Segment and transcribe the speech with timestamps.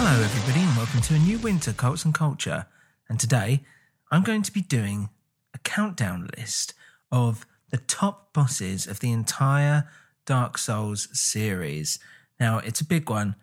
[0.00, 2.66] Hello, everybody, and welcome to a new Winter Cults and Culture.
[3.08, 3.64] And today,
[4.12, 5.08] I'm going to be doing
[5.52, 6.72] a countdown list
[7.10, 9.88] of the top bosses of the entire
[10.24, 11.98] Dark Souls series.
[12.38, 13.34] Now, it's a big one.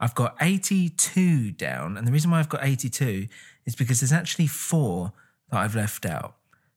[0.00, 3.26] I've got 82 down, and the reason why I've got 82
[3.66, 5.12] is because there's actually four
[5.50, 6.36] that I've left out.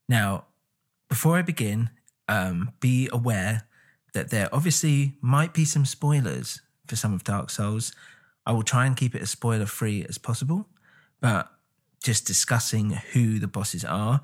[0.10, 0.44] Now,
[1.08, 1.90] before I begin,
[2.28, 3.64] um, be aware
[4.14, 7.94] that there obviously might be some spoilers for some of Dark Souls.
[8.46, 10.68] I will try and keep it as spoiler free as possible,
[11.20, 11.52] but
[12.04, 14.22] just discussing who the bosses are.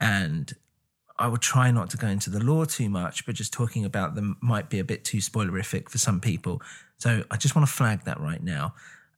[0.00, 0.54] And
[1.18, 4.14] I will try not to go into the lore too much, but just talking about
[4.14, 6.62] them might be a bit too spoilerific for some people.
[6.98, 8.74] So I just want to flag that right now.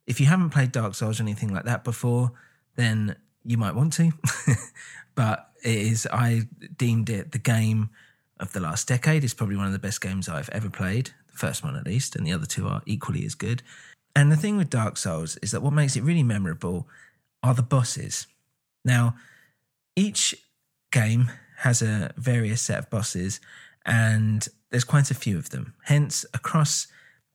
[0.06, 2.32] If you haven't played Dark Souls or anything like that before,
[2.76, 4.12] then you might want to.
[5.14, 6.42] but it is, I
[6.76, 7.90] deemed it the game
[8.38, 9.22] of the last decade.
[9.22, 12.16] It's probably one of the best games I've ever played, the first one at least,
[12.16, 13.62] and the other two are equally as good.
[14.14, 16.88] And the thing with Dark Souls is that what makes it really memorable
[17.42, 18.26] are the bosses.
[18.84, 19.14] Now,
[19.96, 20.34] each
[20.90, 23.40] game has a various set of bosses,
[23.86, 25.74] and there's quite a few of them.
[25.84, 26.86] Hence, across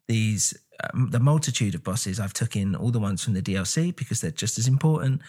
[0.07, 0.57] these
[0.93, 4.21] um, the multitude of bosses, I've took in all the ones from the DLC because
[4.21, 5.21] they're just as important,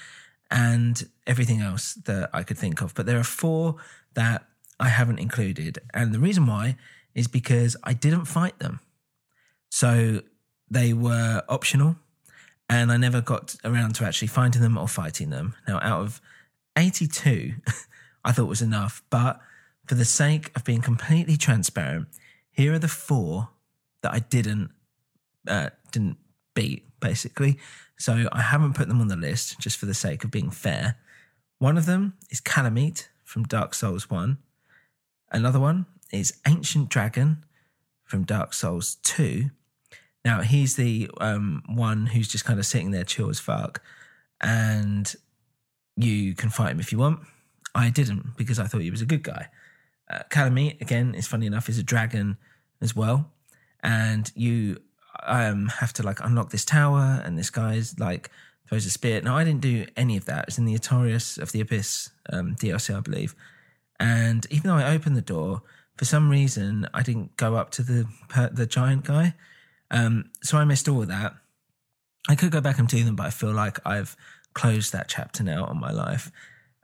[0.51, 2.95] and everything else that I could think of.
[2.95, 3.77] But there are four
[4.15, 4.47] that
[4.81, 6.77] I haven't included, and the reason why
[7.15, 8.81] is because I didn't fight them.
[9.71, 10.23] So
[10.71, 11.97] they were optional,
[12.69, 15.55] and I never got around to actually finding them or fighting them.
[15.69, 16.21] Now, out of
[16.77, 17.55] 82,
[18.25, 19.41] I thought was enough, but
[19.87, 22.09] for the sake of being completely transparent,
[22.51, 23.51] here are the four
[24.03, 24.71] that I didn't
[25.47, 26.17] uh, didn't
[26.55, 27.59] beat, basically.
[27.99, 30.97] So I haven't put them on the list just for the sake of being fair.
[31.59, 34.39] One of them is Kalameet from Dark Souls 1.
[35.31, 37.45] Another one is Ancient Dragon
[38.05, 39.51] from Dark Souls 2.
[40.27, 43.81] Now, he's the um, one who's just kind of sitting there chill as fuck.
[44.41, 45.15] And
[45.97, 47.21] you can fight him if you want.
[47.77, 49.47] I didn't because I thought he was a good guy.
[50.11, 52.39] Uh, Kalameet, again, is funny enough, is a dragon
[52.83, 53.31] as well.
[53.85, 54.79] And you
[55.23, 58.33] um, have to like unlock this tower, and this guy's like
[58.69, 59.21] throws a spear.
[59.21, 60.47] Now, I didn't do any of that.
[60.49, 63.37] It's in the Artorias of the Abyss um, DLC, I believe.
[64.01, 65.63] And even though I opened the door,
[65.97, 68.09] for some reason, I didn't go up to the
[68.53, 69.35] the giant guy.
[69.91, 71.35] Um, so I missed all of that.
[72.29, 74.17] I could go back and do them, but I feel like I've
[74.55, 76.31] closed that chapter now on my life.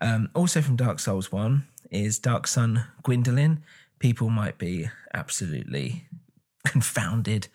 [0.00, 3.58] Um, also from Dark Souls 1 is Dark Sun Gwyndolin.
[3.98, 6.06] People might be absolutely
[6.64, 7.48] confounded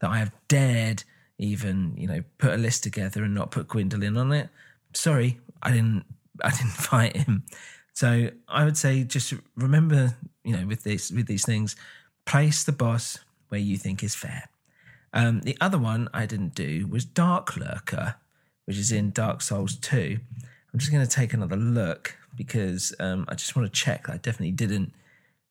[0.00, 1.04] that I have dared
[1.38, 4.48] even, you know, put a list together and not put Gwyndolin on it.
[4.94, 6.04] Sorry, I didn't
[6.42, 7.44] I didn't fight him.
[7.94, 11.76] So I would say just remember, you know, with this with these things,
[12.26, 13.18] place the boss
[13.48, 14.48] where you think is fair.
[15.12, 18.16] Um, the other one I didn't do was Dark Lurker,
[18.66, 20.18] which is in Dark Souls 2.
[20.72, 24.16] I'm just going to take another look because um, I just want to check I
[24.16, 24.92] definitely didn't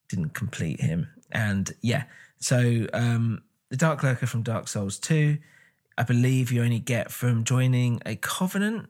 [0.08, 1.08] didn't complete him.
[1.30, 2.04] And yeah,
[2.38, 5.36] so um, the Dark Lurker from Dark Souls 2,
[5.98, 8.88] I believe you only get from joining a covenant,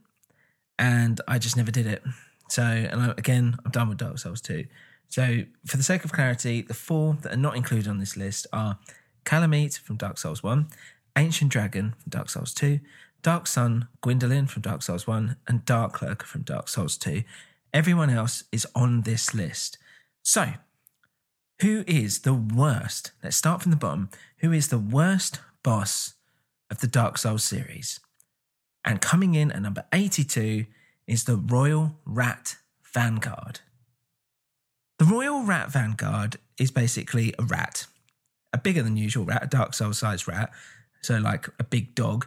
[0.79, 2.03] and I just never did it.
[2.49, 4.67] So, and I, again, I'm done with Dark Souls 2.
[5.09, 8.47] So, for the sake of clarity, the four that are not included on this list
[8.53, 8.79] are
[9.29, 10.69] Kalameet from Dark Souls 1,
[11.19, 12.81] Ancient Dragon from Dark Souls 2,
[13.23, 17.25] Dark Sun, Gwyndolin from Dark Souls 1, and Dark Lurker from Dark Souls 2.
[17.75, 19.77] Everyone else is on this list.
[20.23, 20.53] So,
[21.61, 23.13] who is the worst?
[23.23, 24.09] Let's start from the bottom.
[24.39, 26.15] Who is the worst boss
[26.71, 28.01] of the Dark Souls series?
[28.83, 30.65] And coming in at number 82
[31.07, 32.57] is the Royal Rat
[32.95, 33.61] Vanguard.
[34.99, 37.87] The Royal Rat Vanguard is basically a rat,
[38.53, 40.51] a bigger than usual rat, a Dark Souls sized rat,
[41.03, 42.27] so like a big dog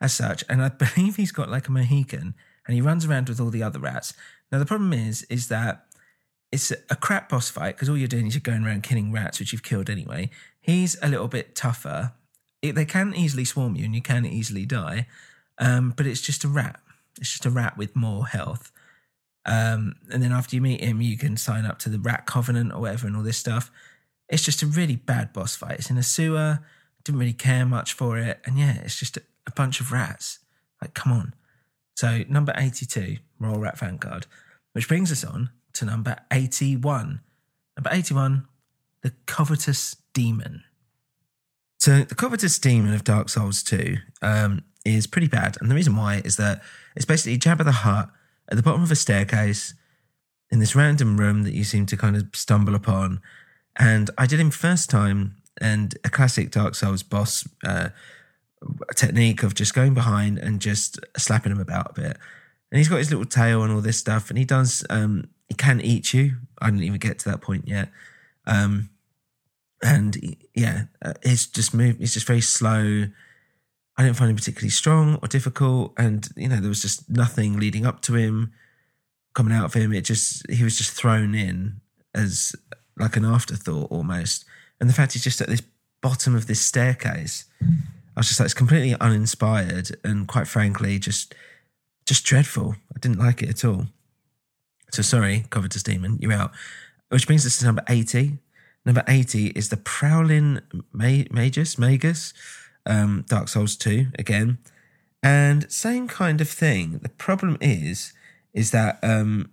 [0.00, 0.44] as such.
[0.48, 2.34] And I believe he's got like a Mohican
[2.66, 4.14] and he runs around with all the other rats.
[4.50, 5.86] Now, the problem is, is that
[6.50, 9.38] it's a crap boss fight because all you're doing is you're going around killing rats,
[9.38, 10.30] which you've killed anyway.
[10.60, 12.12] He's a little bit tougher.
[12.62, 15.06] It, they can easily swarm you and you can easily die,
[15.58, 16.80] um, but it's just a rat.
[17.20, 18.72] It's just a rat with more health.
[19.44, 22.72] Um, and then after you meet him, you can sign up to the Rat Covenant
[22.72, 23.70] or whatever and all this stuff.
[24.28, 25.78] It's just a really bad boss fight.
[25.78, 26.60] It's in a sewer.
[27.04, 28.40] Didn't really care much for it.
[28.44, 29.22] And yeah, it's just a,
[29.56, 30.40] bunch of rats.
[30.82, 31.34] Like, come on.
[31.96, 34.26] So, number 82, Royal Rat Vanguard,
[34.72, 37.20] which brings us on to number 81.
[37.76, 38.46] Number 81,
[39.02, 40.64] The Covetous Demon.
[41.78, 45.56] So, The Covetous Demon of Dark Souls 2 um, is pretty bad.
[45.60, 46.60] And the reason why is that
[46.94, 48.10] it's basically Jabba the Hutt
[48.50, 49.74] at the bottom of a staircase
[50.50, 53.20] in this random room that you seem to kind of stumble upon.
[53.78, 57.90] And I did him first time, and a classic Dark Souls boss uh,
[58.94, 62.16] technique of just going behind and just slapping him about a bit.
[62.70, 64.84] And he's got his little tail and all this stuff, and he does.
[64.90, 66.36] Um, he can eat you.
[66.60, 67.90] I didn't even get to that point yet.
[68.46, 68.90] Um,
[69.82, 71.96] and yeah, uh, it's just move.
[72.00, 73.04] It's just very slow.
[73.96, 77.58] I didn't find him particularly strong or difficult, and you know there was just nothing
[77.58, 78.52] leading up to him
[79.34, 79.92] coming out of him.
[79.92, 81.80] It just he was just thrown in
[82.14, 82.54] as
[83.00, 84.44] like an afterthought almost.
[84.80, 85.62] And the fact he's just at this
[86.00, 91.34] bottom of this staircase, I was just like it's completely uninspired and quite frankly just
[92.06, 92.74] just dreadful.
[92.94, 93.86] I didn't like it at all.
[94.90, 96.52] So sorry, Covetous Demon, you're out.
[97.10, 98.38] Which brings us to number 80.
[98.84, 100.60] Number 80 is the Prowling
[100.92, 102.32] Magus, Magus,
[102.86, 104.58] um, Dark Souls 2 again.
[105.22, 107.00] And same kind of thing.
[107.02, 108.12] The problem is,
[108.54, 109.50] is that um,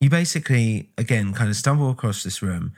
[0.00, 2.72] you basically, again, kind of stumble across this room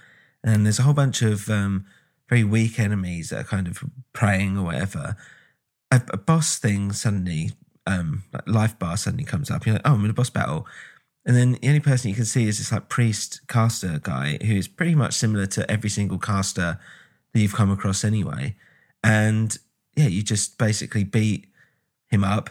[0.45, 1.87] and there's a whole bunch of um,
[2.29, 3.83] very weak enemies that are kind of
[4.13, 5.17] praying or whatever.
[5.91, 7.53] A, a boss thing suddenly,
[7.87, 9.67] um, like life bar suddenly comes up.
[9.67, 10.67] You're like, oh, I'm in a boss battle.
[11.25, 14.69] And then the only person you can see is this like priest caster guy who's
[14.69, 16.79] pretty much similar to every single caster
[17.33, 18.57] that you've come across anyway.
[19.03, 19.57] And
[19.97, 21.49] yeah, you just basically beat
[22.09, 22.51] him up.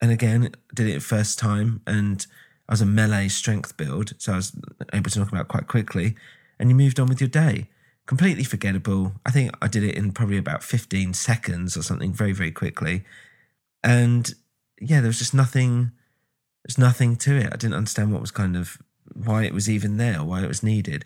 [0.00, 1.82] And again, did it first time.
[1.86, 2.26] And
[2.68, 4.14] I was a melee strength build.
[4.18, 4.52] So I was
[4.92, 6.16] able to knock him out quite quickly.
[6.58, 7.68] And you moved on with your day.
[8.06, 9.12] Completely forgettable.
[9.24, 13.04] I think I did it in probably about 15 seconds or something very, very quickly.
[13.82, 14.34] And
[14.80, 15.92] yeah, there was just nothing
[16.66, 17.46] there's nothing to it.
[17.46, 18.78] I didn't understand what was kind of
[19.14, 21.04] why it was even there, why it was needed.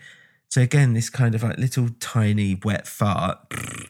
[0.49, 3.39] So again, this kind of like little tiny wet fart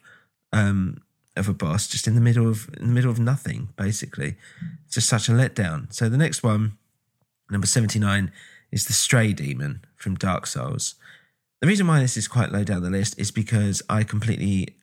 [0.52, 1.00] um,
[1.36, 4.36] of a boss, just in the middle of in the middle of nothing, basically.
[4.84, 5.92] It's just such a letdown.
[5.92, 6.76] So the next one,
[7.50, 8.32] number seventy nine,
[8.72, 10.96] is the Stray Demon from Dark Souls.
[11.60, 14.76] The reason why this is quite low down the list is because I completely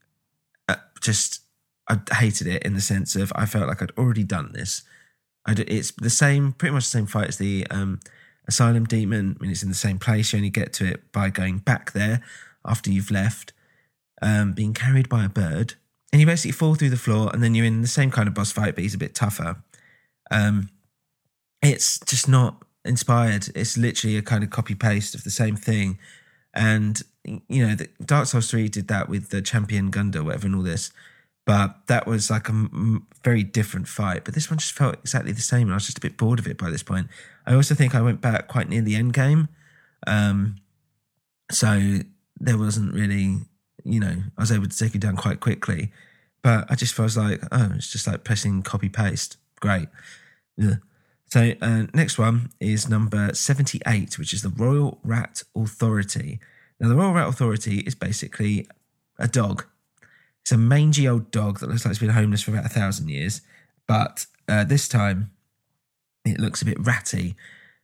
[0.70, 1.42] uh, just
[1.88, 4.84] I hated it in the sense of I felt like I'd already done this
[5.48, 8.00] it's the same, pretty much the same fight as the um,
[8.48, 9.38] Asylum Demon.
[9.40, 10.34] I mean, it's in the same place.
[10.34, 12.22] You only get to it by going back there
[12.66, 13.54] after you've left,
[14.22, 15.76] um, being carried by a bird.
[16.12, 18.34] And you basically fall through the floor, and then you're in the same kind of
[18.34, 19.58] boss fight, but he's a bit tougher.
[20.32, 20.70] Um,
[21.62, 23.50] it's just not inspired.
[23.56, 25.98] It's literally a kind of copy paste of the same thing.
[26.58, 30.56] And, you know, the Dark Souls 3 did that with the Champion Gundyr, whatever, and
[30.56, 30.92] all this.
[31.46, 34.26] But that was like a m- very different fight.
[34.26, 36.40] But this one just felt exactly the same, and I was just a bit bored
[36.40, 37.08] of it by this point.
[37.46, 39.48] I also think I went back quite near the end game,
[40.08, 40.56] um,
[41.52, 42.00] so
[42.40, 43.38] there wasn't really,
[43.86, 45.92] you know, I was able to take it down quite quickly.
[46.42, 49.38] But I just felt like, oh, it's just like pressing copy paste.
[49.60, 49.90] Great.
[50.58, 50.76] Yeah.
[51.28, 56.40] So uh, next one is number seventy-eight, which is the Royal Rat Authority.
[56.80, 58.68] Now, the Royal Rat Authority is basically
[59.20, 59.66] a dog
[60.48, 63.10] it's a mangy old dog that looks like it's been homeless for about a thousand
[63.10, 63.42] years,
[63.86, 65.32] but uh, this time
[66.24, 67.36] it looks a bit ratty,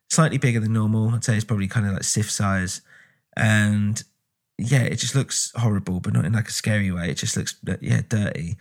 [0.09, 1.09] slightly bigger than normal.
[1.09, 2.79] I'd say it's probably kind of like Sif size,
[3.35, 4.01] and
[4.57, 7.09] yeah, it just looks horrible, but not in like a scary way.
[7.09, 8.55] It just looks yeah dirty.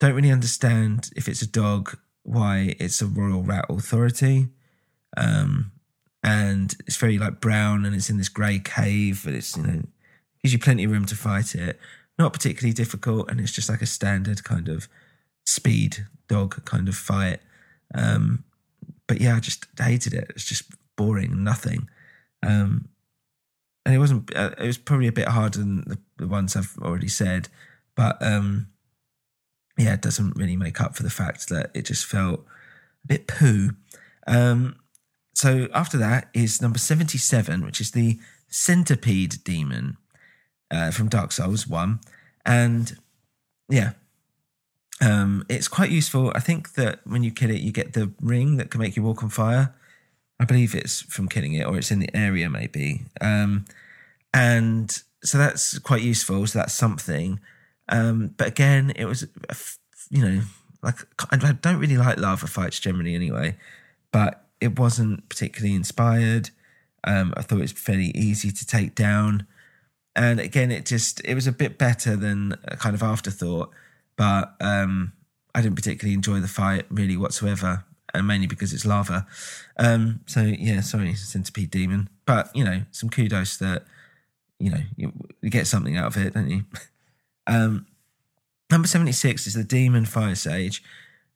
[0.00, 4.48] Don't really understand if it's a dog why it's a royal rat authority.
[5.16, 5.70] Um,
[6.24, 9.82] and it's very like brown and it's in this grey cave, but it's you know
[10.42, 11.78] gives you plenty of room to fight it.
[12.18, 14.88] not particularly difficult, and it's just like a standard kind of
[15.44, 17.40] speed dog kind of fight.
[17.94, 18.44] Um,
[19.06, 20.30] but yeah, I just hated it.
[20.30, 20.64] It's just
[20.96, 21.88] boring, nothing.
[22.42, 22.88] Um,
[23.84, 24.34] and it wasn't.
[24.34, 27.48] Uh, it was probably a bit harder than the, the ones I've already said,
[27.94, 28.68] but um,
[29.76, 32.40] yeah, it doesn't really make up for the fact that it just felt
[33.04, 33.70] a bit poo.
[34.26, 34.76] Um,
[35.34, 39.96] so after that is number seventy-seven, which is the centipede demon
[40.70, 42.00] uh, from Dark Souls One,
[42.46, 42.96] and
[43.68, 43.92] yeah,
[45.00, 46.30] um, it's quite useful.
[46.34, 49.02] I think that when you kill it, you get the ring that can make you
[49.02, 49.74] walk on fire.
[50.38, 53.02] I believe it's from killing it, or it's in the area maybe.
[53.20, 53.64] Um,
[54.32, 54.90] and
[55.22, 56.46] so that's quite useful.
[56.46, 57.40] So that's something.
[57.88, 59.26] Um, but again, it was,
[60.10, 60.42] you know,
[60.82, 60.96] like
[61.30, 63.56] I don't really like lava fights generally anyway,
[64.12, 66.50] but it wasn't particularly inspired.
[67.04, 69.46] Um, I thought it was fairly easy to take down.
[70.16, 73.70] And again, it just it was a bit better than a kind of afterthought,
[74.16, 75.12] but um,
[75.54, 79.26] I didn't particularly enjoy the fight really whatsoever, and mainly because it's lava.
[79.76, 83.84] Um, so yeah, sorry, centipede demon, but you know, some kudos that
[84.60, 85.12] you know you,
[85.42, 86.64] you get something out of it, don't you?
[87.46, 87.86] Um,
[88.70, 90.82] number seventy six is the demon fire sage.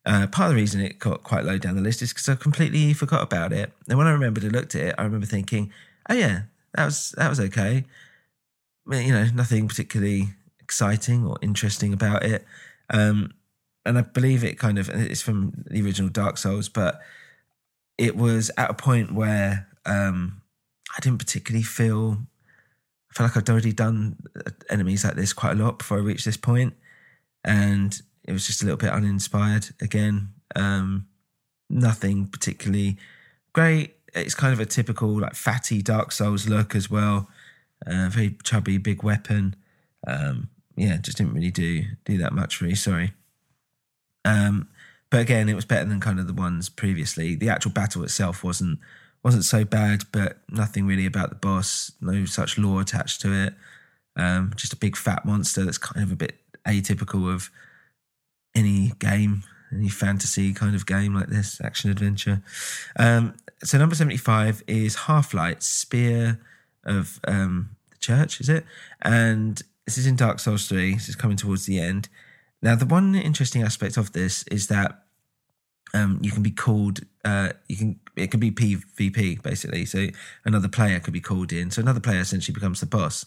[0.05, 2.35] Uh, part of the reason it got quite low down the list is because I
[2.35, 3.71] completely forgot about it.
[3.87, 5.71] And when I remembered and looked at it, I remember thinking,
[6.09, 7.85] "Oh yeah, that was that was okay."
[8.89, 12.45] You know, nothing particularly exciting or interesting about it.
[12.89, 13.33] Um,
[13.85, 17.01] and I believe it kind of it's from the original Dark Souls, but
[17.97, 20.41] it was at a point where um,
[20.95, 22.19] I didn't particularly feel
[23.19, 26.23] feel like I'd already done uh, enemies like this quite a lot before I reached
[26.23, 26.73] this point,
[27.43, 30.29] and it was just a little bit uninspired again.
[30.55, 31.07] Um,
[31.69, 32.97] nothing particularly
[33.51, 33.97] great.
[34.15, 37.27] It's kind of a typical like fatty Dark Souls look as well.
[37.85, 39.55] Uh, very chubby, big weapon.
[40.07, 42.75] Um, yeah, just didn't really do do that much for me.
[42.75, 43.11] Sorry.
[44.23, 44.69] Um,
[45.09, 47.35] but again, it was better than kind of the ones previously.
[47.35, 48.79] The actual battle itself wasn't
[49.23, 51.91] wasn't so bad, but nothing really about the boss.
[52.01, 53.53] No such lore attached to it.
[54.15, 57.49] Um, just a big fat monster that's kind of a bit atypical of
[58.55, 62.41] any game, any fantasy kind of game like this, action adventure.
[62.97, 66.39] Um, so number seventy-five is Half Light Spear
[66.83, 68.65] of um, the Church, is it?
[69.01, 70.93] And this is in Dark Souls three.
[70.93, 72.09] This is coming towards the end.
[72.61, 75.03] Now, the one interesting aspect of this is that
[75.93, 77.01] um, you can be called.
[77.23, 79.85] Uh, you can it could be PvP basically.
[79.85, 80.07] So
[80.45, 81.71] another player could be called in.
[81.71, 83.25] So another player essentially becomes the boss.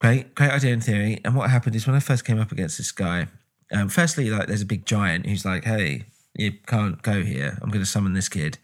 [0.00, 1.20] Great, great idea in theory.
[1.24, 3.28] And what happened is when I first came up against this guy,
[3.72, 7.58] um, firstly, like there's a big giant who's like, "Hey, you can't go here.
[7.62, 8.58] I'm going to summon this kid,"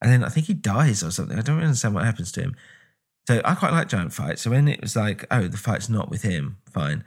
[0.00, 1.38] and then I think he dies or something.
[1.38, 2.56] I don't really understand what happens to him.
[3.26, 4.42] So I quite like giant fights.
[4.42, 7.04] So when it was like, "Oh, the fight's not with him," fine.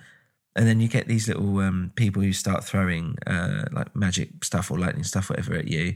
[0.56, 4.70] And then you get these little um, people who start throwing uh, like magic stuff
[4.70, 5.96] or lightning stuff, whatever, at you,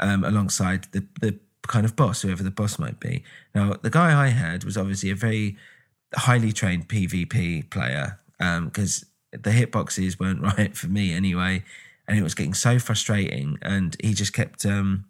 [0.00, 3.24] um, alongside the the kind of boss, whoever the boss might be.
[3.54, 5.56] Now, the guy I had was obviously a very
[6.14, 11.64] highly trained PvP player because um, the hitboxes weren't right for me anyway,
[12.06, 13.58] and it was getting so frustrating.
[13.62, 15.06] And he just kept um,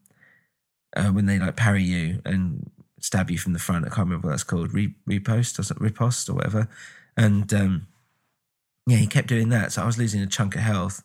[0.97, 3.85] uh, when they like parry you and stab you from the front.
[3.85, 6.69] I can't remember what that's called, Re- repost or riposte or whatever.
[7.17, 7.87] And um,
[8.87, 9.73] yeah, he kept doing that.
[9.73, 11.03] So I was losing a chunk of health.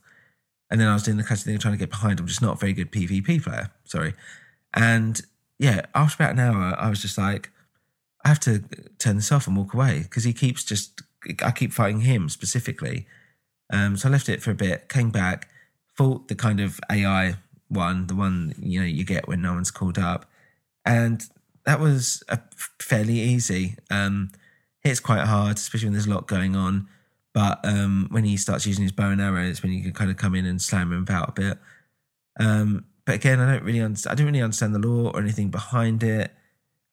[0.71, 2.19] And then I was doing the of thing trying to get behind.
[2.19, 3.69] I'm just not a very good PvP player.
[3.83, 4.13] Sorry.
[4.73, 5.21] And
[5.59, 7.51] yeah, after about an hour, I was just like,
[8.23, 8.63] I have to
[8.97, 11.01] turn this off and walk away because he keeps just,
[11.43, 13.05] I keep fighting him specifically.
[13.71, 15.49] Um, so I left it for a bit, came back,
[15.93, 17.35] fought the kind of AI
[17.67, 20.25] one, the one, you know, you get when no one's called up.
[20.85, 21.23] And
[21.65, 22.39] that was a
[22.79, 23.75] fairly easy.
[23.89, 24.31] Um,
[24.79, 26.87] hits quite hard, especially when there's a lot going on.
[27.33, 30.11] But um, when he starts using his bow and arrow, it's when you can kind
[30.11, 31.57] of come in and slam him about a bit.
[32.39, 34.11] Um, but again, I don't really understand.
[34.11, 36.31] I don't really understand the lore or anything behind it.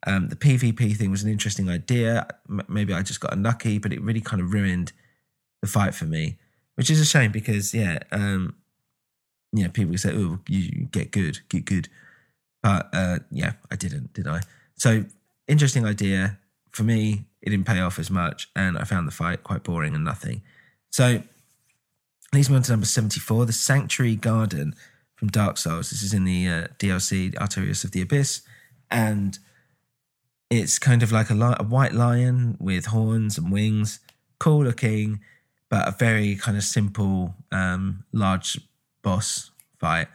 [0.06, 2.26] Um, the PvP thing was an interesting idea.
[2.48, 4.92] M- maybe I just got unlucky, but it really kind of ruined
[5.60, 6.38] the fight for me,
[6.76, 8.54] which is a shame because yeah, um,
[9.52, 11.88] yeah, people say, "Oh, you get good, get good,"
[12.62, 14.42] but uh, yeah, I didn't, did I?
[14.76, 15.04] So
[15.48, 16.38] interesting idea
[16.70, 19.94] for me it didn't pay off as much, and I found the fight quite boring
[19.94, 20.42] and nothing.
[20.90, 21.22] So,
[22.32, 24.74] leads me on to number 74, The Sanctuary Guardian
[25.14, 25.90] from Dark Souls.
[25.90, 28.42] This is in the uh, DLC, Artorias of the Abyss,
[28.90, 29.38] and
[30.50, 34.00] it's kind of like a, li- a white lion with horns and wings,
[34.38, 35.20] cool looking,
[35.68, 38.58] but a very kind of simple, um, large
[39.02, 40.08] boss fight.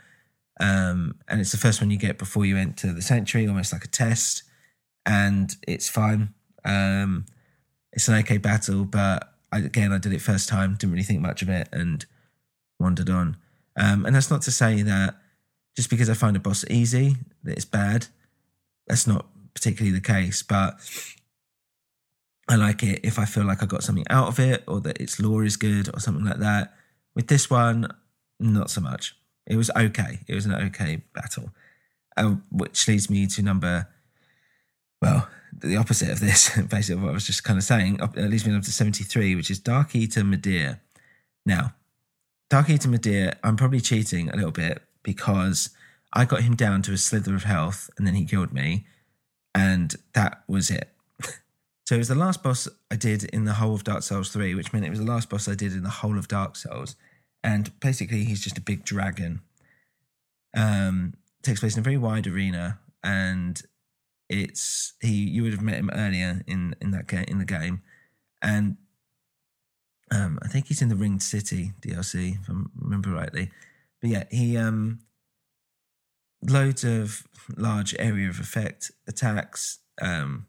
[0.59, 3.85] Um, and it's the first one you get before you enter the sanctuary, almost like
[3.85, 4.43] a test.
[5.05, 6.33] And it's fun.
[6.65, 7.25] Um,
[7.91, 11.22] it's an okay battle, but I, again, I did it first time, didn't really think
[11.22, 12.05] much of it, and
[12.79, 13.38] wandered on.
[13.75, 15.15] Um, and that's not to say that
[15.75, 18.08] just because I find a boss easy that it's bad.
[18.88, 20.75] That's not particularly the case, but
[22.48, 25.00] I like it if I feel like I got something out of it or that
[25.00, 26.74] its lore is good or something like that.
[27.15, 27.88] With this one,
[28.39, 29.15] not so much.
[29.46, 30.20] It was okay.
[30.27, 31.50] It was an okay battle,
[32.17, 33.88] uh, which leads me to number,
[35.03, 38.00] well, the opposite of this, basically what I was just kind of saying.
[38.15, 40.79] It leads me up to 73, which is Dark Eater Midir.
[41.45, 41.74] Now,
[42.50, 45.72] Dark Eater Midir, I'm probably cheating a little bit because
[46.13, 48.86] I got him down to a slither of health and then he killed me.
[49.53, 50.89] And that was it.
[51.86, 54.55] so it was the last boss I did in the whole of Dark Souls 3,
[54.55, 56.95] which meant it was the last boss I did in the whole of Dark Souls.
[57.43, 59.41] And basically, he's just a big dragon.
[60.55, 63.62] Um, takes place in a very wide arena, and
[64.41, 65.11] it's he.
[65.11, 67.81] You would have met him earlier in in that game in the game,
[68.41, 68.77] and
[70.11, 73.51] um, I think he's in the Ringed City DLC, if I remember rightly.
[74.01, 74.99] But yeah, he um,
[76.47, 80.47] loads of large area of effect attacks, um,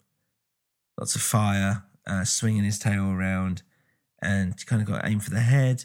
[0.98, 3.62] lots of fire, uh, swinging his tail around,
[4.20, 5.84] and kind of got aim for the head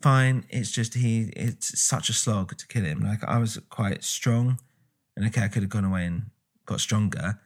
[0.00, 0.44] fine.
[0.48, 1.30] It's just he.
[1.36, 3.00] It's such a slog to kill him.
[3.00, 4.58] Like I was quite strong,
[5.16, 6.30] and okay, I could have gone away and
[6.68, 7.40] got stronger,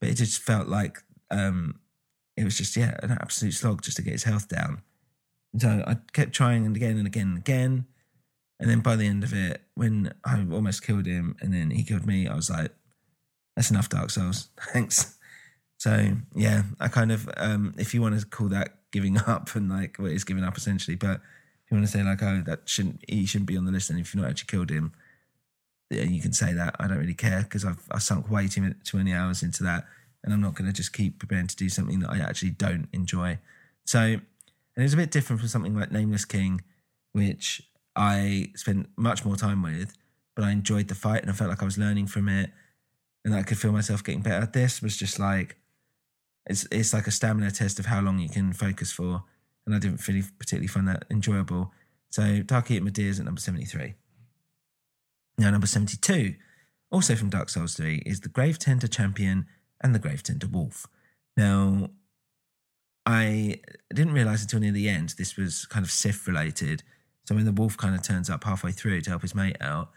[0.00, 0.98] but it just felt like
[1.30, 1.78] um,
[2.36, 4.82] it was just yeah, an absolute slog just to get his health down.
[5.58, 7.86] So I kept trying and again and again and again,
[8.58, 11.84] and then by the end of it, when I almost killed him, and then he
[11.84, 12.72] killed me, I was like,
[13.54, 14.48] "That's enough, Dark Souls.
[14.72, 15.18] Thanks."
[15.76, 19.68] So yeah, I kind of, um, if you want to call that giving up, and
[19.68, 21.20] like well, it's giving up essentially, but
[21.64, 23.90] if you want to say like, oh, that shouldn't he shouldn't be on the list,
[23.90, 24.92] and if you've not actually killed him,
[25.92, 26.76] you can say that.
[26.78, 29.86] I don't really care because I've I sunk way too, too many hours into that,
[30.22, 32.88] and I'm not going to just keep preparing to do something that I actually don't
[32.92, 33.38] enjoy.
[33.84, 34.22] So, and
[34.76, 36.62] it's a bit different from something like Nameless King,
[37.12, 37.62] which
[37.94, 39.96] I spent much more time with,
[40.34, 42.50] but I enjoyed the fight and I felt like I was learning from it,
[43.24, 44.46] and I could feel myself getting better.
[44.46, 45.56] This was just like
[46.46, 49.24] it's it's like a stamina test of how long you can focus for
[49.66, 51.72] and I didn't really particularly find that enjoyable.
[52.10, 53.94] So Eater Midir is at number 73.
[55.42, 56.36] Now, number 72,
[56.92, 59.46] also from Dark Souls 3, is the Grave Gravetender Champion
[59.80, 60.86] and the Grave Gravetender Wolf.
[61.36, 61.90] Now,
[63.04, 63.60] I
[63.92, 66.84] didn't realize until near the end this was kind of Sif related.
[67.24, 69.90] So when the wolf kind of turns up halfway through to help his mate out,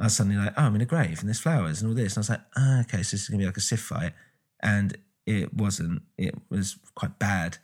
[0.00, 2.16] I was suddenly like, oh, I'm in a grave and there's flowers and all this.
[2.16, 3.78] And I was like, oh, okay, so this is going to be like a Sif
[3.78, 4.12] fight.
[4.60, 6.02] And it wasn't.
[6.18, 7.58] It was quite bad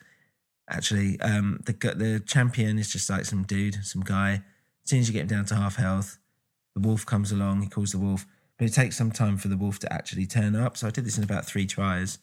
[0.70, 1.20] actually.
[1.20, 4.44] Um, the the champion is just like some dude, some guy.
[4.84, 6.18] As soon as you get him down to half health,
[6.78, 7.62] the wolf comes along.
[7.62, 10.54] He calls the wolf, but it takes some time for the wolf to actually turn
[10.54, 10.76] up.
[10.76, 12.18] So I did this in about three tries,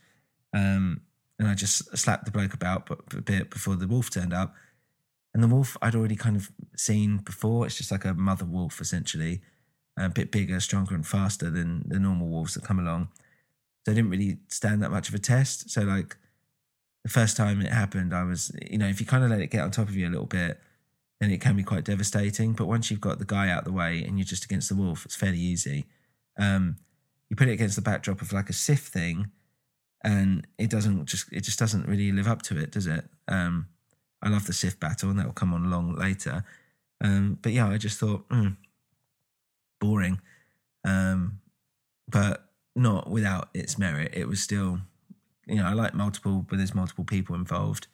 [0.53, 1.01] um,
[1.37, 4.55] and I just slapped the bloke about a bit before the wolf turned up.
[5.33, 7.65] And the wolf I'd already kind of seen before.
[7.65, 9.41] It's just like a mother wolf essentially,
[9.97, 13.09] a bit bigger, stronger, and faster than the normal wolves that come along.
[13.85, 15.69] So I didn't really stand that much of a test.
[15.69, 16.15] So like
[17.03, 19.51] the first time it happened, I was, you know, if you kind of let it
[19.51, 20.61] get on top of you a little bit,
[21.19, 22.53] then it can be quite devastating.
[22.53, 25.05] But once you've got the guy out the way and you're just against the wolf,
[25.05, 25.85] it's fairly easy.
[26.37, 26.77] Um,
[27.29, 29.31] you put it against the backdrop of like a Sif thing,
[30.03, 33.05] and it doesn't just it just doesn't really live up to it, does it?
[33.27, 33.67] Um,
[34.21, 36.43] I love the Sif battle, and that will come on along later.
[37.01, 38.57] Um, but yeah, I just thought mm,
[39.79, 40.19] boring,
[40.83, 41.39] um,
[42.07, 44.11] but not without its merit.
[44.13, 44.81] It was still
[45.47, 47.87] you know, I like multiple, but there's multiple people involved.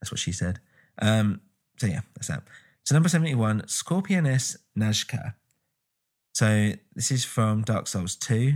[0.00, 0.60] That's what she said.
[1.00, 1.40] Um,
[1.78, 2.42] so yeah, that's that.
[2.84, 5.34] So number 71, Scorpioness Najka.
[6.32, 8.54] So this is from Dark Souls 2.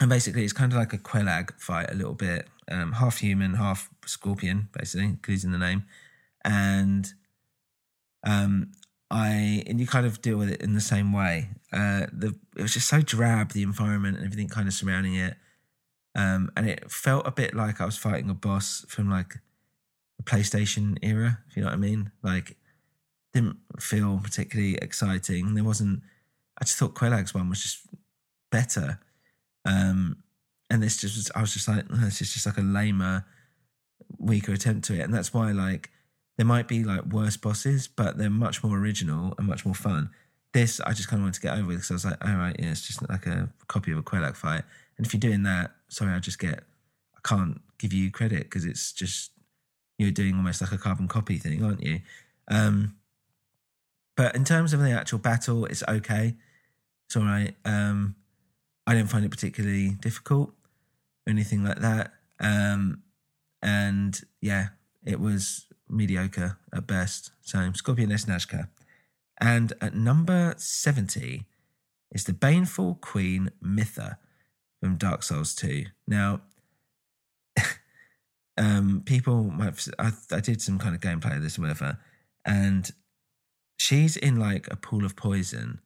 [0.00, 2.48] And basically it's kind of like a Quelaag fight a little bit.
[2.70, 5.84] Um, half human, half scorpion, basically, because in the name.
[6.44, 7.12] And
[8.24, 8.72] um,
[9.10, 11.50] I and you kind of deal with it in the same way.
[11.72, 15.36] Uh, the it was just so drab, the environment and everything kind of surrounding it.
[16.14, 19.38] Um, and it felt a bit like I was fighting a boss from like
[20.16, 22.10] the PlayStation era, if you know what I mean.
[22.22, 22.56] Like,
[23.32, 25.54] didn't feel particularly exciting.
[25.54, 26.02] There wasn't.
[26.60, 27.80] I just thought Quelaag's one was just
[28.52, 29.00] better.
[29.64, 30.18] Um,
[30.70, 33.26] and this just was, I was just like, this is just like a lamer,
[34.18, 35.00] weaker attempt to it.
[35.00, 35.90] And that's why, like,
[36.36, 40.10] there might be like worse bosses, but they're much more original and much more fun.
[40.52, 42.36] This, I just kind of wanted to get over with because I was like, all
[42.36, 44.62] right, yeah, it's just like a copy of a Quelaag fight.
[44.96, 46.62] And if you're doing that, sorry, I just get,
[47.16, 49.32] I can't give you credit because it's just,
[49.98, 52.00] you're doing almost like a carbon copy thing, aren't you?
[52.48, 52.96] Um,
[54.16, 56.34] but in terms of the actual battle, it's okay.
[57.06, 57.54] It's all right.
[57.64, 58.16] Um,
[58.86, 60.50] I didn't find it particularly difficult
[61.26, 62.12] or anything like that.
[62.40, 63.02] Um,
[63.62, 64.68] and yeah,
[65.04, 67.30] it was mediocre at best.
[67.42, 68.68] So Scorpioness Najka.
[69.40, 71.44] And at number 70
[72.12, 74.18] is the Baneful Queen Mytha
[74.80, 75.86] from Dark Souls 2.
[76.06, 76.42] Now,
[78.56, 81.98] um, people might, I, I did some kind of gameplay of this with her,
[82.44, 82.90] and
[83.76, 85.80] she's in like a pool of poison.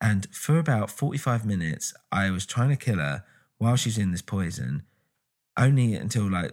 [0.00, 3.24] And for about 45 minutes, I was trying to kill her
[3.58, 4.82] while she's in this poison,
[5.58, 6.52] only until like,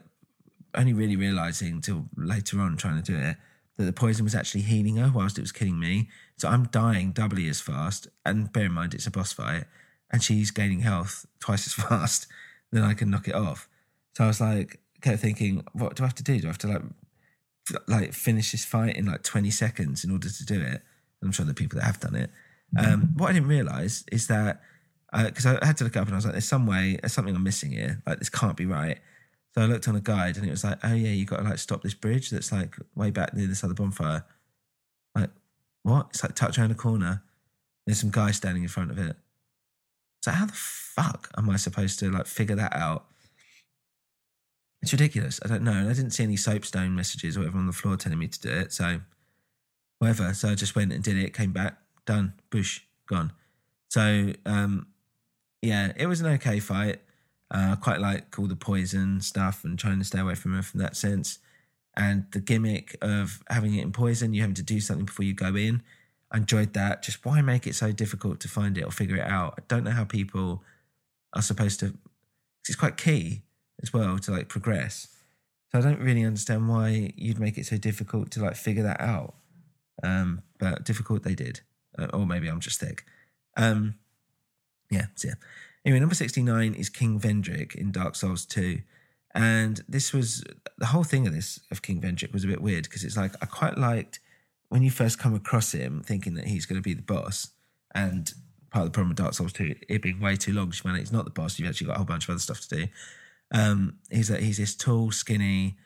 [0.73, 3.35] only really realizing until later on trying to do it
[3.77, 6.09] that the poison was actually healing her whilst it was killing me.
[6.37, 8.07] So I'm dying doubly as fast.
[8.25, 9.65] And bear in mind, it's a boss fight,
[10.11, 12.27] and she's gaining health twice as fast.
[12.71, 13.67] Then I can knock it off.
[14.15, 16.39] So I was like, kept thinking, what do I have to do?
[16.39, 16.81] Do I have to like,
[17.87, 20.81] like finish this fight in like 20 seconds in order to do it?
[21.23, 22.31] I'm sure the people that have done it.
[22.77, 24.61] Um, what I didn't realize is that
[25.11, 27.13] because uh, I had to look up and I was like, there's some way, there's
[27.13, 28.01] something I'm missing here.
[28.07, 28.97] Like this can't be right.
[29.53, 31.43] So I looked on a guide and it was like, oh yeah, you got to
[31.43, 34.23] like stop this bridge that's like way back near this other bonfire.
[35.13, 35.31] Like,
[35.83, 36.07] what?
[36.11, 37.23] It's like touch around a corner.
[37.85, 39.17] There's some guy standing in front of it.
[40.21, 43.05] So how the fuck am I supposed to like figure that out?
[44.81, 45.39] It's ridiculous.
[45.43, 45.73] I don't know.
[45.73, 48.39] And I didn't see any soapstone messages or whatever on the floor telling me to
[48.39, 48.73] do it.
[48.73, 49.01] So
[49.99, 50.33] whatever.
[50.33, 53.31] So I just went and did it, came back, done, bush, gone.
[53.89, 54.87] So um
[55.61, 57.01] yeah, it was an okay fight.
[57.53, 60.63] Uh, I quite like all the poison stuff and trying to stay away from her
[60.63, 61.37] from that sense.
[61.95, 65.33] And the gimmick of having it in poison, you having to do something before you
[65.33, 65.83] go in.
[66.31, 67.03] I enjoyed that.
[67.03, 69.55] Just why make it so difficult to find it or figure it out?
[69.59, 70.63] I don't know how people
[71.33, 71.93] are supposed to.
[72.67, 73.43] It's quite key
[73.81, 75.07] as well to like progress.
[75.71, 78.99] So I don't really understand why you'd make it so difficult to like figure that
[78.99, 79.35] out.
[80.03, 81.61] Um, but difficult they did,
[81.97, 83.05] uh, or maybe I'm just thick.
[83.55, 83.95] Um,
[84.89, 85.35] yeah, so yeah.
[85.85, 88.81] Anyway, number 69 is King Vendrick in Dark Souls 2.
[89.33, 90.43] And this was
[90.77, 93.33] the whole thing of this of King Vendrick was a bit weird because it's like
[93.41, 94.19] I quite liked
[94.69, 97.49] when you first come across him thinking that he's going to be the boss.
[97.95, 98.31] And
[98.71, 101.25] part of the problem with Dark Souls 2, it being way too long, out not
[101.25, 101.57] the boss.
[101.57, 102.87] You've actually got a whole bunch of other stuff to do.
[103.51, 105.77] Um, he's like he's this tall, skinny,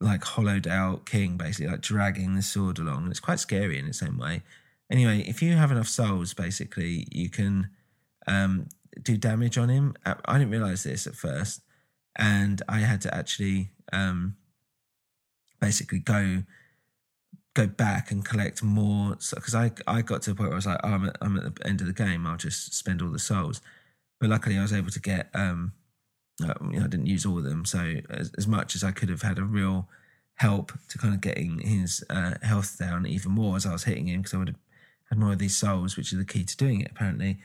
[0.00, 3.04] like hollowed out king, basically, like dragging the sword along.
[3.04, 4.42] And it's quite scary in its own way.
[4.90, 7.70] Anyway, if you have enough souls, basically, you can
[8.26, 8.66] um,
[9.02, 9.94] do damage on him.
[10.04, 11.62] I didn't realize this at first,
[12.16, 14.36] and I had to actually um,
[15.60, 16.42] basically go
[17.54, 20.66] go back and collect more because I I got to a point where I was
[20.66, 22.26] like, oh, I'm at, I'm at the end of the game.
[22.26, 23.60] I'll just spend all the souls.
[24.18, 25.30] But luckily, I was able to get.
[25.34, 25.72] Um,
[26.42, 28.92] uh, you know, I didn't use all of them, so as, as, much as I
[28.92, 29.88] could have had a real
[30.34, 34.08] help to kind of getting his uh, health down even more as I was hitting
[34.08, 34.58] him because I would have
[35.10, 37.38] had more of these souls, which is the key to doing it apparently.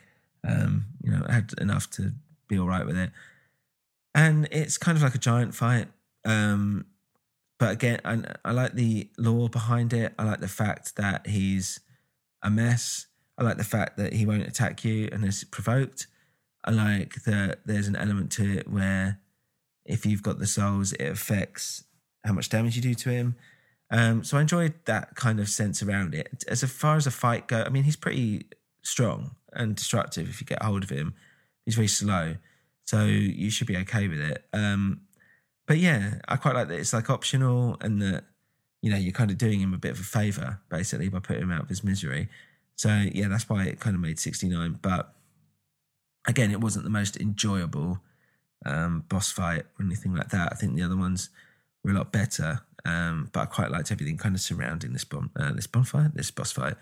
[0.48, 2.14] Um, you know, I had enough to
[2.48, 3.12] be all right with it.
[4.14, 5.88] And it's kind of like a giant fight.
[6.24, 6.86] Um,
[7.58, 10.14] but again, I, I like the lore behind it.
[10.18, 11.80] I like the fact that he's
[12.42, 13.08] a mess.
[13.38, 16.08] I like the fact that he won't attack you is provoked.
[16.66, 19.20] I like that there's an element to it where
[19.86, 21.84] if you've got the souls, it affects
[22.26, 23.36] how much damage you do to him.
[23.92, 26.44] Um, so I enjoyed that kind of sense around it.
[26.48, 28.48] As far as a fight go, I mean, he's pretty
[28.82, 31.14] strong and destructive if you get hold of him.
[31.66, 32.36] He's very slow,
[32.84, 34.44] so you should be okay with it.
[34.54, 35.02] Um,
[35.68, 38.26] but yeah, I quite like that it's like optional and that
[38.82, 41.44] you know you're kind of doing him a bit of a favor basically by putting
[41.44, 42.28] him out of his misery.
[42.76, 44.80] So yeah, that's why it kind of made 69.
[44.82, 45.14] But
[46.28, 48.00] again, it wasn't the most enjoyable
[48.66, 50.50] um, boss fight or anything like that.
[50.52, 51.30] I think the other ones
[51.84, 52.62] were a lot better.
[52.86, 56.52] Um, but I quite liked everything kind of surrounding this uh, this bonfire, this boss
[56.52, 56.76] fight.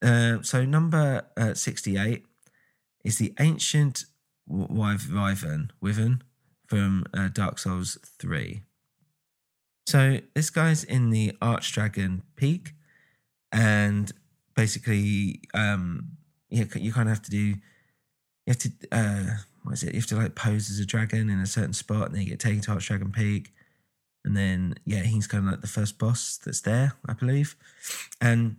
[0.00, 2.24] Uh, so number uh, 68
[3.04, 4.04] is the ancient
[4.46, 6.22] Wyvern, Wyvern
[6.66, 8.62] from uh, Dark Souls 3.
[9.86, 12.72] So this guy's in the Archdragon Peak,
[13.52, 14.10] and
[14.54, 16.16] basically, um,
[16.48, 17.56] you, you kind of have to do,
[18.46, 19.94] you have to, uh, what is it?
[19.94, 22.28] You have to like pose as a dragon in a certain spot, and then you
[22.28, 23.52] get taken to Archdragon Peak,
[24.24, 27.56] and then yeah, he's kind of like the first boss that's there, I believe,
[28.20, 28.56] and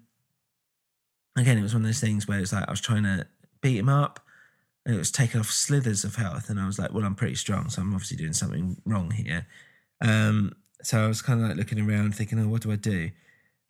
[1.37, 3.27] again, it was one of those things where it's like I was trying to
[3.61, 4.19] beat him up
[4.85, 6.49] and it was taking off slithers of health.
[6.49, 9.47] And I was like, well, I'm pretty strong, so I'm obviously doing something wrong here.
[10.01, 13.09] Um, so I was kind of like looking around, thinking, oh, what do I do?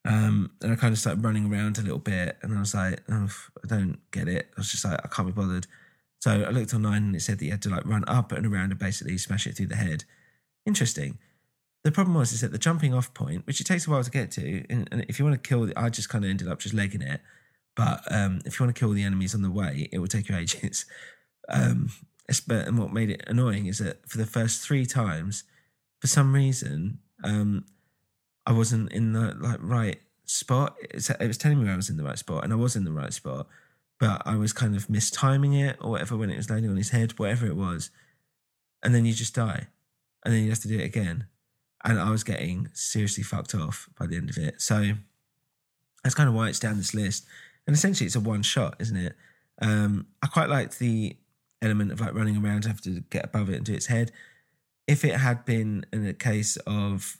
[0.04, 3.02] Um, and I kind of started running around a little bit, and I was like,
[3.10, 3.32] oh,
[3.64, 4.50] I don't get it.
[4.56, 5.66] I was just like, I can't be bothered.
[6.26, 8.48] So I looked online, and it said that you had to like run up and
[8.48, 10.06] around and basically smash it through the head.
[10.66, 11.20] Interesting.
[11.84, 14.10] The problem was is that the jumping off point, which it takes a while to
[14.10, 16.74] get to, and, if you want to kill, I just kind of ended up just
[16.74, 17.22] legging it.
[17.76, 20.28] But um, if you want to kill the enemies on the way, it will take
[20.28, 20.88] you ages.
[21.48, 21.92] Um,
[22.50, 25.44] and what made it annoying is that for the first three times,
[26.02, 27.66] for some reason, um,
[28.48, 30.76] I wasn't in the like right spot.
[30.82, 32.92] It was telling me I was in the right spot, and I was in the
[32.92, 33.46] right spot,
[34.00, 36.90] but I was kind of mistiming it or whatever when it was landing on his
[36.90, 37.92] head, whatever it was,
[38.84, 39.68] and then you just die,
[40.24, 41.28] and then you have to do it again,
[41.84, 44.62] and I was getting seriously fucked off by the end of it.
[44.62, 44.94] So
[46.04, 47.26] that's kind of why it's down this list,
[47.68, 49.16] and essentially it's a one shot, isn't it?
[49.62, 51.18] Um, I quite liked the
[51.62, 54.12] element of like running around, have to get above it and do its head.
[54.88, 57.18] If it had been in a case of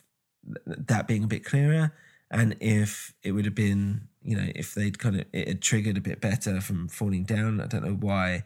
[0.66, 1.92] that being a bit clearer,
[2.30, 5.96] and if it would have been, you know, if they'd kind of it had triggered
[5.96, 8.44] a bit better from falling down, I don't know why,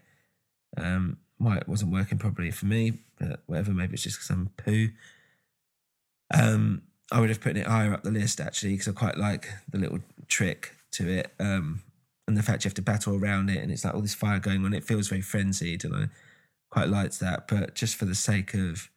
[0.77, 4.51] um, why it wasn't working properly for me, but whatever, maybe it's just because I'm
[4.57, 4.91] poo.
[6.33, 9.49] Um, I would have put it higher up the list actually because I quite like
[9.69, 11.33] the little trick to it.
[11.41, 11.83] Um,
[12.31, 14.39] and the fact you have to battle around it and it's like all this fire
[14.39, 14.73] going on.
[14.73, 16.09] It feels very frenzied, and I
[16.71, 17.49] quite liked that.
[17.49, 18.89] But just for the sake of,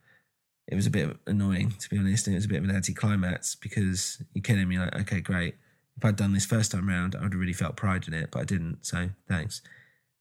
[0.67, 2.75] it was a bit annoying to be honest, and it was a bit of an
[2.75, 4.79] anti-climax because you're kidding me.
[4.79, 5.55] Like, okay, great.
[5.97, 8.29] If I'd done this first time round, I would have really felt pride in it,
[8.31, 8.85] but I didn't.
[8.85, 9.61] So thanks.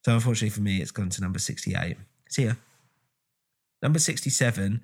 [0.05, 1.96] So unfortunately for me, it's gone to number sixty-eight.
[2.28, 2.55] See ya.
[3.83, 4.81] Number sixty-seven.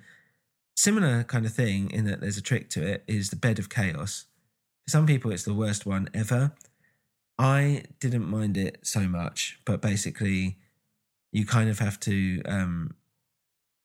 [0.77, 3.05] Similar kind of thing in that there's a trick to it.
[3.07, 4.27] Is the bed of chaos.
[4.87, 6.53] For some people, it's the worst one ever.
[7.37, 10.57] I didn't mind it so much, but basically,
[11.31, 12.95] you kind of have to um,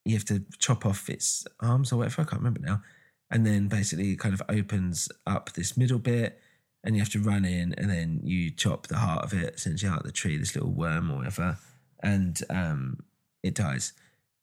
[0.04, 2.22] you have to chop off its arms or whatever.
[2.22, 2.82] I can't remember now.
[3.30, 6.38] And then basically, it kind of opens up this middle bit,
[6.84, 9.90] and you have to run in, and then you chop the heart of it, essentially
[9.90, 11.58] out of the tree, this little worm or whatever,
[12.02, 13.02] and um,
[13.42, 13.94] it dies.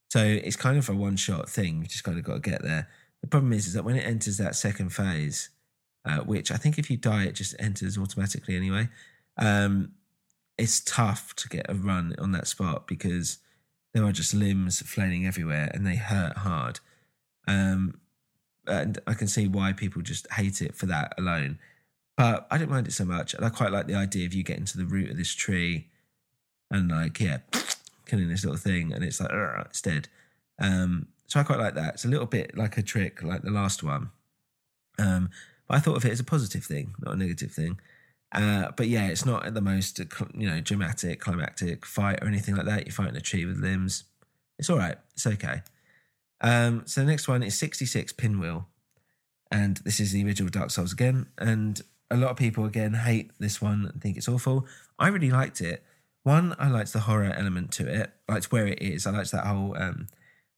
[0.10, 1.78] So it's kind of a one shot thing.
[1.78, 2.90] You've just kind of got to get there.
[3.22, 5.50] The problem is, is that when it enters that second phase,
[6.04, 8.90] uh, which I think if you die, it just enters automatically anyway.
[9.38, 9.94] Um,
[10.58, 13.38] it's tough to get a run on that spot because
[13.94, 16.80] there are just limbs flailing everywhere and they hurt hard.
[17.48, 18.00] Um,
[18.68, 21.60] and I can see why people just hate it for that alone.
[22.16, 23.34] But I don't mind it so much.
[23.34, 25.88] And I quite like the idea of you getting to the root of this tree
[26.70, 27.40] and, like, yeah,
[28.06, 28.94] killing this little thing.
[28.94, 30.08] And it's like, it's dead.
[30.60, 31.96] Um, so I quite like that.
[31.96, 34.12] It's a little bit like a trick, like the last one.
[35.00, 35.30] Um,
[35.68, 37.80] but I thought of it as a positive thing, not a negative thing.
[38.32, 42.66] Uh, but yeah, it's not the most you know dramatic, climactic fight or anything like
[42.66, 42.86] that.
[42.86, 44.06] You're fighting a tree with limbs.
[44.58, 44.98] It's all right.
[45.14, 45.64] It's okay.
[46.40, 48.68] Um, so the next one is 66 Pinwheel,
[49.52, 51.28] and this is the original Dark Souls again.
[51.38, 54.66] And a lot of people again hate this one and think it's awful.
[54.98, 55.84] I really liked it.
[56.24, 58.12] One, I liked the horror element to it.
[58.30, 59.08] I liked where it is.
[59.08, 60.08] I liked that whole, um,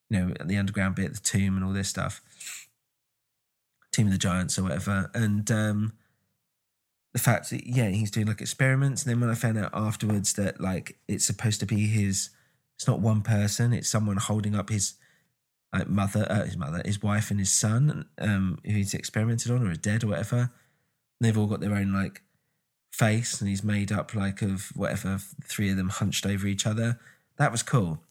[0.09, 2.21] you know, the underground bit, the tomb, and all this stuff.
[3.91, 5.09] Tomb of the Giants or whatever.
[5.13, 5.93] And um,
[7.13, 10.33] the fact that yeah he's doing like experiments and then when i found out afterwards
[10.33, 12.29] that like it's supposed to be his
[12.75, 14.95] it's not one person it's someone holding up his
[15.71, 19.65] like mother uh, his mother his wife and his son um who he's experimented on
[19.65, 20.51] or is dead or whatever
[21.23, 22.21] they've all got their own like
[22.91, 26.99] face and he's made up like of whatever three of them hunched over each other.
[27.37, 28.03] That was cool.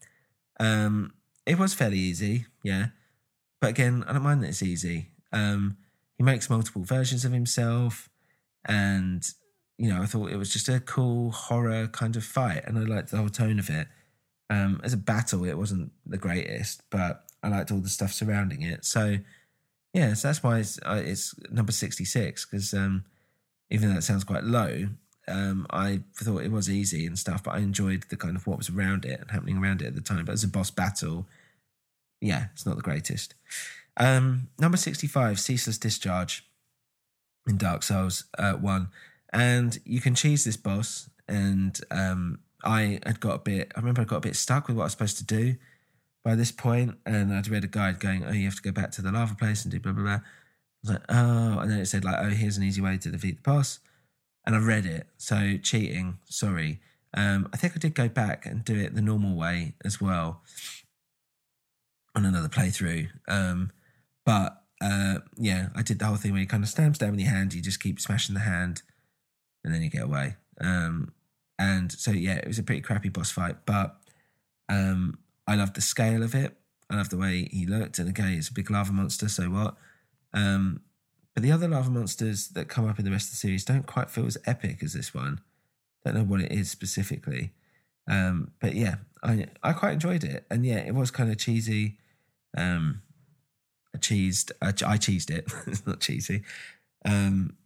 [0.59, 1.13] Um
[1.47, 2.87] it was fairly easy yeah.
[3.61, 5.11] But again i don't mind that it's easy.
[5.33, 5.77] Um
[6.17, 8.09] he makes multiple versions of himself
[8.65, 9.27] and
[9.79, 12.83] you know, I thought it was just a cool horror kind of fight, and I
[12.83, 13.89] liked the whole tone of it.
[14.49, 18.63] Um, as a battle, it wasn't the greatest, but I liked all the stuff surrounding
[18.63, 18.85] it.
[18.85, 19.17] So,
[19.93, 23.05] yeah, so that's why it's, uh, it's number sixty six because um,
[23.71, 24.89] even though it sounds quite low,
[25.27, 28.59] um, I thought it was easy and stuff, but I enjoyed the kind of what
[28.59, 30.25] was around it and happening around it at the time.
[30.25, 31.27] But as a boss battle,
[32.21, 33.35] yeah, it's not the greatest.
[33.97, 36.47] Um, number sixty five, Ceaseless Discharge
[37.47, 38.89] in Dark Souls uh, one,
[39.33, 41.09] and you can cheese this boss.
[41.29, 43.73] And um, I had got a bit.
[43.75, 45.57] I remember I got a bit stuck with what I was supposed to do
[46.25, 48.91] by this point, and I'd read a guide going, "Oh, you have to go back
[48.93, 50.21] to the lava place and do blah blah blah." I
[50.83, 53.43] was like, "Oh," and then it said like, "Oh, here's an easy way to defeat
[53.43, 53.81] the boss,"
[54.47, 55.07] and I read it.
[55.17, 56.81] So cheating, sorry.
[57.15, 60.43] Um, I think I did go back and do it the normal way as well
[62.15, 63.09] on another playthrough.
[63.29, 63.71] Um,
[64.25, 67.21] but uh, yeah, I did the whole thing where you kind of stamps down with
[67.21, 68.83] your hand, you just keep smashing the hand,
[69.65, 70.37] and then you get away.
[70.61, 71.13] Um,
[71.59, 73.97] and so yeah, it was a pretty crappy boss fight, but
[74.69, 76.57] um, I loved the scale of it.
[76.91, 79.29] I loved the way he looked, and again, it's a big lava monster.
[79.29, 79.77] So what?
[80.35, 80.81] Um,
[81.33, 83.87] but the other lava monsters that come up in the rest of the series don't
[83.87, 85.41] quite feel as epic as this one.
[86.05, 87.53] Don't know what it is specifically,
[88.09, 91.99] um, but yeah, I I quite enjoyed it, and yeah, it was kind of cheesy.
[92.57, 93.03] Um,
[93.95, 94.53] I cheesed.
[94.61, 95.53] I, cheesed it.
[95.67, 96.43] it's not cheesy.
[97.05, 97.57] Um,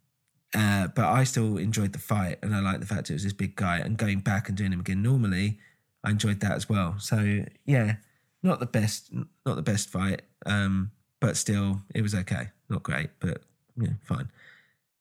[0.54, 3.32] uh, but I still enjoyed the fight, and I like the fact it was this
[3.32, 3.78] big guy.
[3.78, 5.58] And going back and doing him again normally,
[6.04, 6.96] I enjoyed that as well.
[6.98, 7.96] So yeah,
[8.42, 12.48] not the best, not the best fight, um, but still, it was okay.
[12.68, 13.42] Not great, but
[13.76, 14.30] yeah, fine.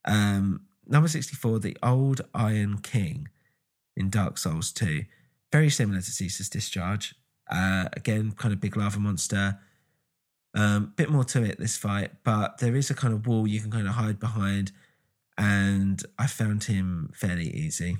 [0.05, 3.29] Um, number 64, the old Iron King
[3.95, 5.05] in Dark Souls 2.
[5.51, 7.15] Very similar to Ceaseless Discharge.
[7.49, 9.59] Uh, again, kind of big lava monster.
[10.57, 13.59] Um, bit more to it this fight, but there is a kind of wall you
[13.59, 14.71] can kind of hide behind,
[15.37, 17.97] and I found him fairly easy.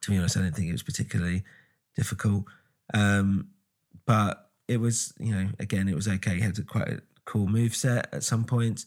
[0.00, 1.44] To be honest, I don't think it was particularly
[1.94, 2.46] difficult,
[2.92, 3.50] um,
[4.04, 6.34] but it was, you know, again, it was okay.
[6.34, 8.84] He had a quite a cool move set at some points,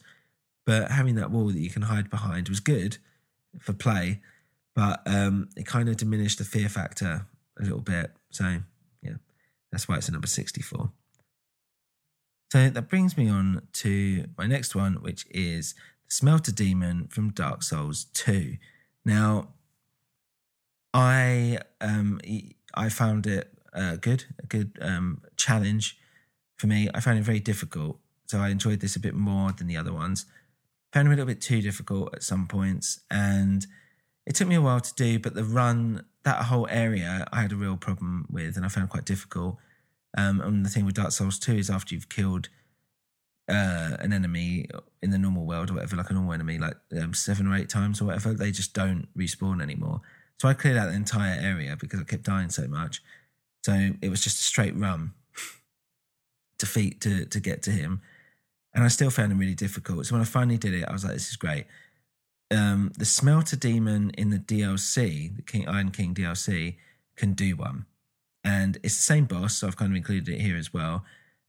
[0.65, 2.97] but having that wall that you can hide behind was good
[3.59, 4.19] for play,
[4.75, 8.11] but um, it kind of diminished the fear factor a little bit.
[8.29, 8.57] So
[9.01, 9.13] yeah,
[9.71, 10.91] that's why it's a number sixty-four.
[12.55, 15.73] So that brings me on to my next one, which is
[16.05, 18.55] the Smelter Demon from Dark Souls 2.
[19.03, 19.49] Now,
[20.93, 22.21] I um
[22.73, 25.97] I found it uh, good, a good um, challenge
[26.55, 26.87] for me.
[26.93, 29.91] I found it very difficult, so I enjoyed this a bit more than the other
[29.91, 30.25] ones.
[30.93, 33.67] Found it a little bit too difficult at some points, and
[34.25, 35.19] it took me a while to do.
[35.19, 38.89] But the run, that whole area, I had a real problem with, and I found
[38.91, 39.57] quite difficult.
[40.17, 42.49] Um, and the thing with Dark Souls 2 is after you've killed
[43.47, 44.67] uh, an enemy
[45.01, 47.69] in the normal world or whatever, like a normal enemy, like um, seven or eight
[47.69, 50.01] times or whatever, they just don't respawn anymore.
[50.39, 53.01] So I cleared out the entire area because I kept dying so much.
[53.63, 55.13] So it was just a straight run
[56.59, 58.01] to feet to to get to him,
[58.73, 60.05] and I still found him really difficult.
[60.05, 61.65] So when I finally did it, I was like, "This is great."
[62.51, 66.75] Um, the Smelter Demon in the DLC, the King Iron King DLC,
[67.15, 67.87] can do one,
[68.45, 69.55] and it's the same boss.
[69.55, 71.03] So I've kind of included it here as well.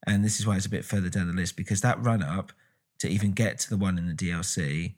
[0.07, 2.53] And this is why it's a bit further down the list because that run up
[2.99, 4.95] to even get to the one in the DLC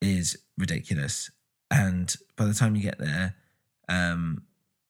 [0.00, 1.30] is ridiculous.
[1.70, 3.34] And by the time you get there,
[3.88, 4.44] um,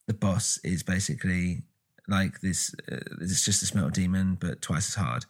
[0.07, 1.63] the boss is basically
[2.07, 2.75] like this.
[2.91, 5.25] Uh, it's just a smell demon, but twice as hard.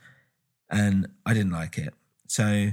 [0.68, 1.95] And I didn't like it.
[2.27, 2.73] So.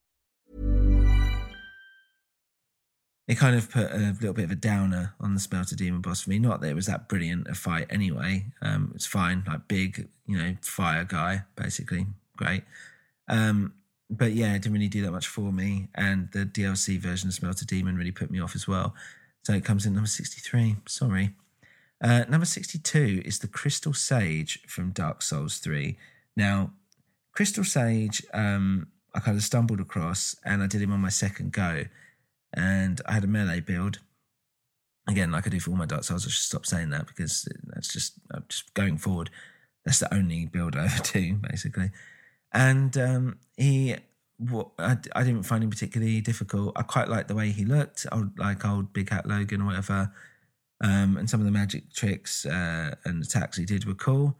[3.31, 6.23] It kind of put a little bit of a downer on the Smelter Demon boss
[6.23, 6.37] for me.
[6.37, 8.47] Not that it was that brilliant a fight anyway.
[8.61, 12.07] Um, it's fine, like big, you know, fire guy, basically.
[12.35, 12.63] Great.
[13.29, 13.71] Um,
[14.09, 15.87] but yeah, it didn't really do that much for me.
[15.95, 18.93] And the DLC version of Smelter Demon really put me off as well.
[19.43, 20.75] So it comes in number 63.
[20.85, 21.33] Sorry.
[22.03, 25.97] Uh, number 62 is the Crystal Sage from Dark Souls 3.
[26.35, 26.73] Now,
[27.31, 31.53] Crystal Sage, um, I kind of stumbled across and I did him on my second
[31.53, 31.85] go
[32.53, 33.99] and I had a melee build.
[35.07, 37.47] Again, like I do for all my Dark Souls, I should stop saying that because
[37.67, 39.29] that's just just going forward.
[39.85, 41.91] That's the only build I ever do, basically.
[42.53, 43.95] And um, he
[44.79, 46.73] I, I didn't find him particularly difficult.
[46.75, 50.11] I quite liked the way he looked, old, like old Big Hat Logan or whatever.
[50.83, 54.37] Um, and some of the magic tricks uh, and attacks he did were cool,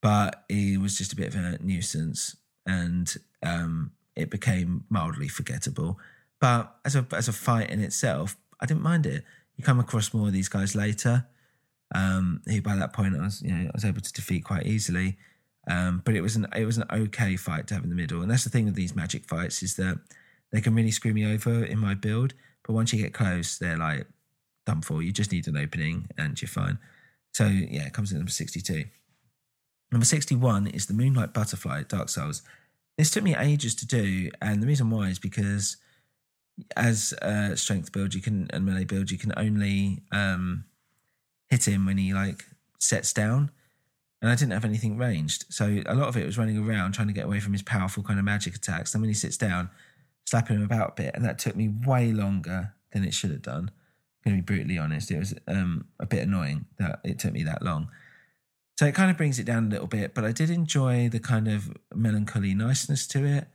[0.00, 3.12] but he was just a bit of a nuisance, and
[3.42, 5.98] um, it became mildly forgettable.
[6.40, 9.24] But as a as a fight in itself, I didn't mind it.
[9.56, 11.26] You come across more of these guys later,
[11.94, 14.66] um, who by that point I was you know I was able to defeat quite
[14.66, 15.16] easily.
[15.68, 18.22] Um, but it was an it was an okay fight to have in the middle,
[18.22, 19.98] and that's the thing with these magic fights is that
[20.52, 22.34] they can really screw me over in my build.
[22.64, 24.06] But once you get close, they're like
[24.64, 25.02] done for.
[25.02, 26.78] You just need an opening, and you're fine.
[27.32, 28.84] So yeah, it comes in number sixty-two.
[29.90, 32.42] Number sixty-one is the Moonlight Butterfly Dark Souls.
[32.96, 35.78] This took me ages to do, and the reason why is because
[36.76, 40.64] as a strength build, you can and melee build, you can only um,
[41.48, 42.44] hit him when he like
[42.78, 43.50] sets down
[44.22, 45.44] and I didn't have anything ranged.
[45.50, 48.02] So a lot of it was running around trying to get away from his powerful
[48.02, 48.92] kind of magic attacks.
[48.92, 49.70] Then when he sits down,
[50.24, 53.42] slapping him about a bit, and that took me way longer than it should have
[53.42, 53.70] done.
[54.24, 57.32] I'm going to be brutally honest, it was um, a bit annoying that it took
[57.32, 57.88] me that long.
[58.80, 61.20] So it kind of brings it down a little bit, but I did enjoy the
[61.20, 63.46] kind of melancholy niceness to it.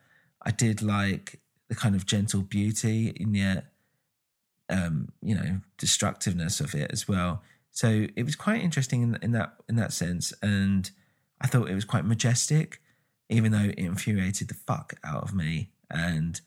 [0.41, 1.40] I did like
[1.71, 3.67] the kind of gentle beauty and yet,
[4.67, 7.41] um, you know, destructiveness of it as well.
[7.71, 10.91] So it was quite interesting in, in that in that sense, and
[11.39, 12.81] I thought it was quite majestic,
[13.29, 15.69] even though it infuriated the fuck out of me.
[15.89, 16.41] And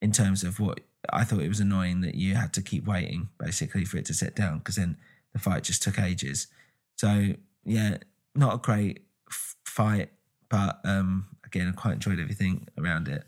[0.00, 3.28] in terms of what I thought it was annoying that you had to keep waiting
[3.40, 4.98] basically for it to sit down because then
[5.32, 6.46] the fight just took ages.
[6.94, 7.96] So yeah,
[8.36, 10.10] not a great f- fight,
[10.48, 13.24] but um, again, I quite enjoyed everything around it.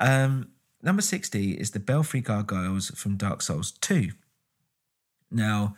[0.00, 0.48] Um,
[0.82, 4.10] number sixty is the Belfry Gargoyles from Dark Souls Two.
[5.30, 5.76] Now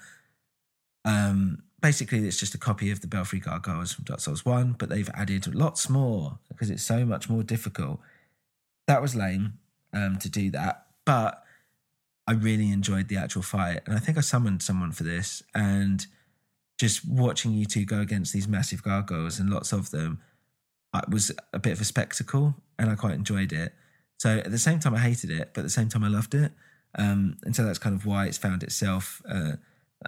[1.05, 4.89] um, basically, it's just a copy of the Belfry Gargoyles from Dark Souls 1, but
[4.89, 8.01] they've added lots more because it's so much more difficult.
[8.87, 9.59] That was lame
[9.93, 11.43] um, to do that, but
[12.27, 13.83] I really enjoyed the actual fight.
[13.87, 15.43] And I think I summoned someone for this.
[15.55, 16.07] And
[16.79, 20.21] just watching you two go against these massive gargoyles and lots of them
[20.95, 23.75] it was a bit of a spectacle and I quite enjoyed it.
[24.19, 26.35] So at the same time, I hated it, but at the same time, I loved
[26.35, 26.53] it.
[26.97, 29.21] Um, and so that's kind of why it's found itself.
[29.29, 29.53] Uh,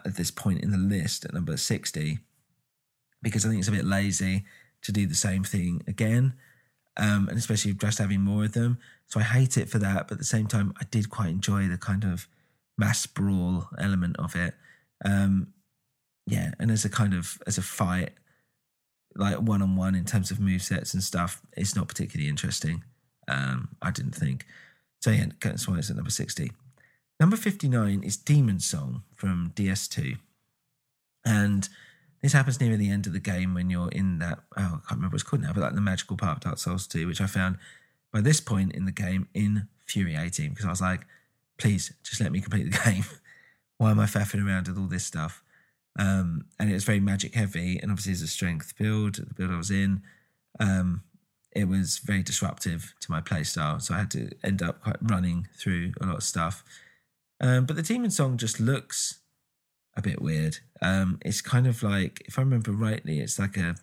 [0.05, 2.19] at this point in the list at number 60
[3.23, 4.45] because I think it's a bit lazy
[4.83, 6.35] to do the same thing again.
[6.99, 8.79] Um, and especially just having more of them.
[9.07, 10.09] So I hate it for that.
[10.09, 12.27] But at the same time, I did quite enjoy the kind of
[12.79, 14.55] mass brawl element of it.
[15.05, 15.49] Um,
[16.27, 16.53] yeah.
[16.59, 18.13] And as a kind of, as a fight,
[19.15, 22.85] like one on one in terms of move sets and stuff, it's not particularly interesting.
[23.29, 24.47] Um, I didn't think.
[25.01, 26.53] So yeah, that's why it's at number 60.
[27.18, 30.18] Number 59 is Demon Song from DS2.
[31.24, 31.68] And
[32.22, 34.83] this happens near the end of the game when you're in that, oh, I can't
[34.91, 37.20] remember what it's called now, but like the magical part of Dark Souls 2, which
[37.20, 37.57] I found
[38.12, 41.07] by this point in the game infuriating because I was like,
[41.59, 43.05] please just let me complete the game.
[43.79, 45.43] Why am I faffing around with all this stuff?
[45.99, 49.51] Um, and it was very magic heavy, and obviously as a strength build, the build
[49.51, 50.03] I was in,
[50.61, 51.03] um,
[51.57, 53.81] it was very disruptive to my playstyle.
[53.81, 56.63] So I had to end up quite running through a lot of stuff.
[57.41, 59.21] Um, but the demon song just looks
[59.97, 60.59] a bit weird.
[60.83, 63.75] Um, it's kind of like, if I remember rightly, it's like a,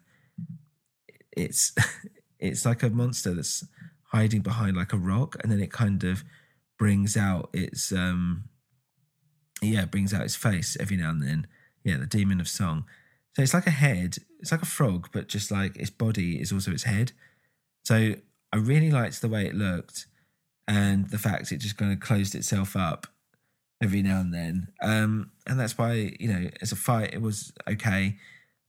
[1.35, 1.73] it's,
[2.39, 3.65] it's like a monster that's
[4.11, 6.23] hiding behind like a rock, and then it kind of
[6.77, 8.49] brings out its, um,
[9.63, 11.47] yeah, brings out its face every now and then.
[11.83, 12.85] Yeah, the demon of song.
[13.35, 14.17] So it's like a head.
[14.39, 17.13] It's like a frog, but just like its body is also its head.
[17.83, 18.15] So
[18.51, 20.07] I really liked the way it looked,
[20.67, 23.07] and the fact it just kind of closed itself up
[23.81, 24.67] every now and then.
[24.81, 28.17] Um, and that's why, you know, as a fight, it was okay.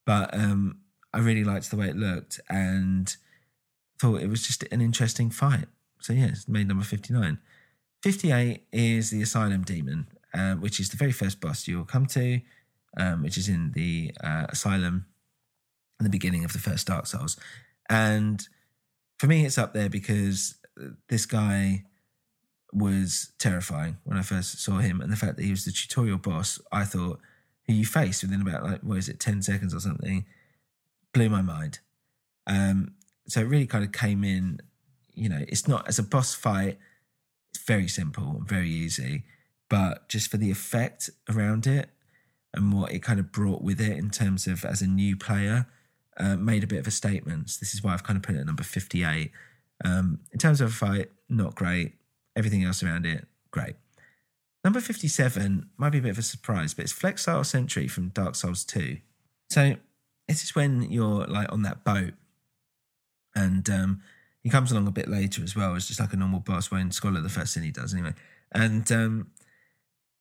[0.05, 0.81] But um,
[1.13, 3.15] I really liked the way it looked and
[4.01, 5.67] thought it was just an interesting fight.
[6.01, 7.39] So, yeah, it's made number 59.
[8.03, 12.41] 58 is the Asylum Demon, uh, which is the very first boss you'll come to,
[12.99, 15.07] um, which is in the uh, Asylum
[16.01, 17.39] in the beginning of the first Dark Souls.
[17.89, 18.47] And
[19.19, 20.57] for me, it's up there because
[21.09, 21.85] this guy
[22.73, 26.19] was terrifying when I first saw him, and the fact that he was the tutorial
[26.19, 27.21] boss, I thought
[27.67, 30.25] who you face within about like what is it, ten seconds or something,
[31.13, 31.79] blew my mind.
[32.47, 32.95] Um,
[33.27, 34.61] so it really kind of came in.
[35.15, 36.79] You know, it's not as a boss fight.
[37.55, 39.25] It's very simple very easy,
[39.69, 41.89] but just for the effect around it
[42.53, 45.67] and what it kind of brought with it in terms of as a new player,
[46.17, 47.47] uh, made a bit of a statement.
[47.61, 49.33] This is why I've kind of put it at number fifty-eight.
[49.85, 51.95] Um, in terms of a fight, not great
[52.37, 53.77] Everything else around it, great.
[54.65, 58.35] Number 57 might be a bit of a surprise, but it's Flexile Sentry from Dark
[58.35, 58.97] Souls 2.
[59.51, 59.77] So
[60.27, 62.15] this is when you're like on that boat
[63.37, 64.03] and um,
[64.43, 66.91] he comes along a bit later as well It's just like a normal boss when
[66.91, 68.15] Scholar the first thing he does anyway.
[68.51, 69.29] And um,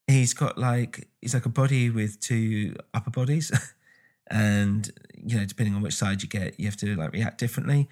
[0.07, 3.51] he's got like he's like a body with two upper bodies.
[4.29, 7.87] and you know, depending on which side you get, you have to like react differently.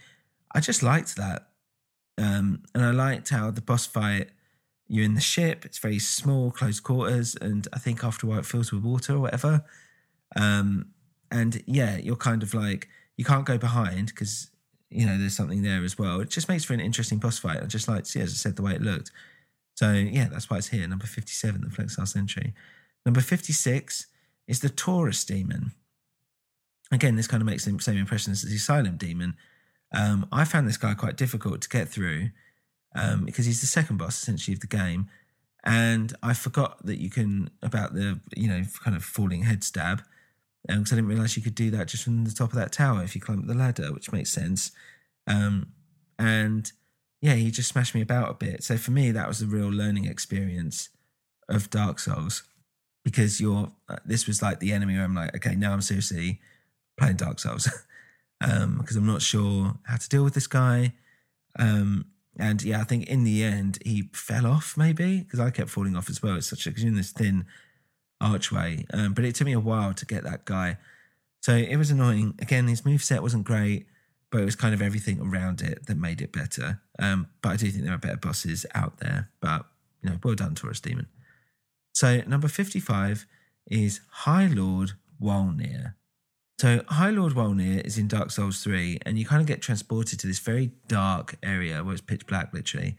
[0.53, 1.47] I just liked that.
[2.17, 4.29] Um, and I liked how the boss fight
[4.91, 8.39] you're in the ship, it's very small, close quarters, and I think after a while
[8.39, 9.63] it fills with water or whatever.
[10.35, 10.87] Um,
[11.31, 14.51] and yeah, you're kind of like you can't go behind because
[14.89, 16.19] you know there's something there as well.
[16.19, 17.63] It just makes for an interesting boss fight.
[17.63, 19.11] I just like see, as I said, the way it looked.
[19.75, 20.85] So yeah, that's why it's here.
[20.85, 22.53] Number fifty-seven, the Flexile Sentry.
[23.05, 24.07] Number fifty-six
[24.45, 25.71] is the Taurus Demon.
[26.91, 29.35] Again, this kind of makes the same impression as the Asylum Demon.
[29.93, 32.29] Um, I found this guy quite difficult to get through
[32.95, 35.07] um, because he's the second boss essentially of the game.
[35.63, 40.01] And I forgot that you can about the you know kind of falling head stab
[40.67, 42.71] because um, I didn't realize you could do that just from the top of that
[42.71, 44.71] tower if you climb up the ladder, which makes sense.
[45.27, 45.73] Um,
[46.19, 46.71] and
[47.21, 48.63] yeah, he just smashed me about a bit.
[48.63, 50.89] So for me, that was a real learning experience
[51.47, 52.43] of Dark Souls
[53.03, 56.39] because you're uh, this was like the enemy where I'm like, okay, now I'm seriously
[56.97, 57.69] playing Dark Souls
[58.39, 58.57] because
[58.97, 60.93] um, I'm not sure how to deal with this guy.
[61.57, 62.05] Um,
[62.37, 65.95] and yeah, I think in the end he fell off maybe because I kept falling
[65.95, 66.35] off as well.
[66.35, 67.45] It's such a because you're in this thin
[68.19, 70.77] archway, um, but it took me a while to get that guy.
[71.41, 72.35] So it was annoying.
[72.39, 73.87] Again, his move set wasn't great,
[74.31, 76.79] but it was kind of everything around it that made it better.
[76.99, 79.29] Um, but I do think there are better bosses out there.
[79.41, 79.65] But
[80.01, 81.07] you know, well done, Taurus Demon.
[81.93, 83.25] So number fifty-five
[83.67, 85.95] is High Lord Wolnir.
[86.61, 90.19] So High Lord Wolnir is in Dark Souls 3, and you kind of get transported
[90.19, 92.97] to this very dark area where it's pitch black, literally.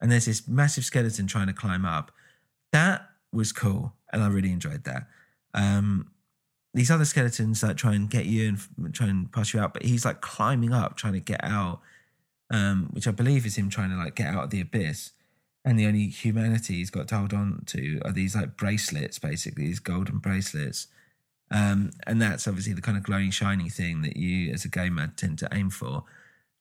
[0.00, 2.12] And there's this massive skeleton trying to climb up.
[2.70, 5.08] That was cool, and I really enjoyed that.
[5.54, 6.12] Um,
[6.72, 9.82] these other skeletons like try and get you and try and pass you out, but
[9.82, 11.80] he's like climbing up, trying to get out,
[12.52, 15.10] um, which I believe is him trying to like get out of the abyss.
[15.64, 19.64] And the only humanity he's got to hold on to are these like bracelets, basically,
[19.64, 20.86] these golden bracelets
[21.54, 25.12] um, and that's obviously the kind of glowing, shiny thing that you, as a gamer,
[25.16, 26.02] tend to aim for.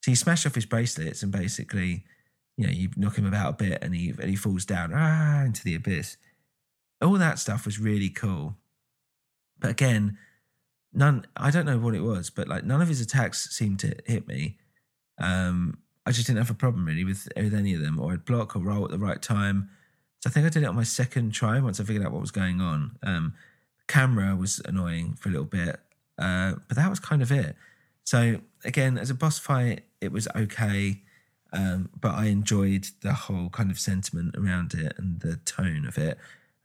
[0.04, 2.06] So you smash off his bracelets and basically,
[2.58, 5.46] you know, you knock him about a bit and he, and he falls down ah,
[5.46, 6.18] into the abyss.
[7.02, 8.56] All that stuff was really cool.
[9.60, 10.20] But again,
[10.94, 13.96] none, I don't know what it was, but like none of his attacks seemed to
[14.06, 14.60] hit me.
[15.18, 18.26] Um, I just didn't have a problem really with, with any of them, or I'd
[18.26, 19.72] block or roll at the right time.
[20.20, 22.22] So I think I did it on my second try once I figured out what
[22.22, 22.92] was going on.
[23.02, 23.34] Um,
[23.94, 25.76] camera was annoying for a little bit,
[26.26, 27.56] uh, but that was kind of it.
[28.04, 28.20] So
[28.72, 31.02] again, as a boss fight, it was okay,
[31.60, 35.98] um, but I enjoyed the whole kind of sentiment around it and the tone of
[35.98, 36.18] it,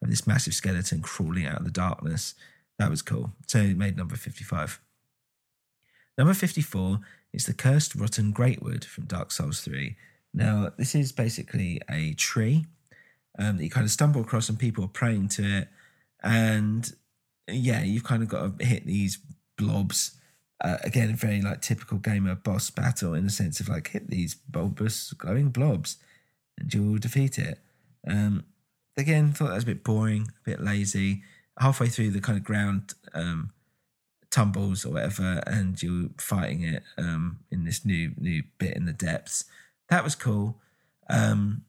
[0.02, 2.34] of this massive skeleton crawling out of the darkness.
[2.78, 3.26] That was cool.
[3.46, 4.80] So it made number fifty-five.
[6.16, 7.00] Number fifty-four
[7.32, 9.96] is the cursed rotten greatwood from Dark Souls three.
[10.32, 12.66] Now this is basically a tree
[13.38, 15.68] um, that you kind of stumble across, and people are praying to it,
[16.22, 16.82] and
[17.50, 19.18] yeah, you've kind of got to hit these
[19.56, 20.12] blobs.
[20.62, 24.34] Uh, again, very like typical gamer boss battle in the sense of like hit these
[24.34, 25.98] bulbous glowing blobs
[26.58, 27.58] and you'll defeat it.
[28.06, 28.44] Um,
[28.96, 31.22] again, thought that was a bit boring, a bit lazy.
[31.58, 33.50] Halfway through the kind of ground um,
[34.30, 38.92] tumbles or whatever, and you're fighting it um, in this new new bit in the
[38.92, 39.44] depths.
[39.88, 40.60] That was cool,
[41.08, 41.64] um,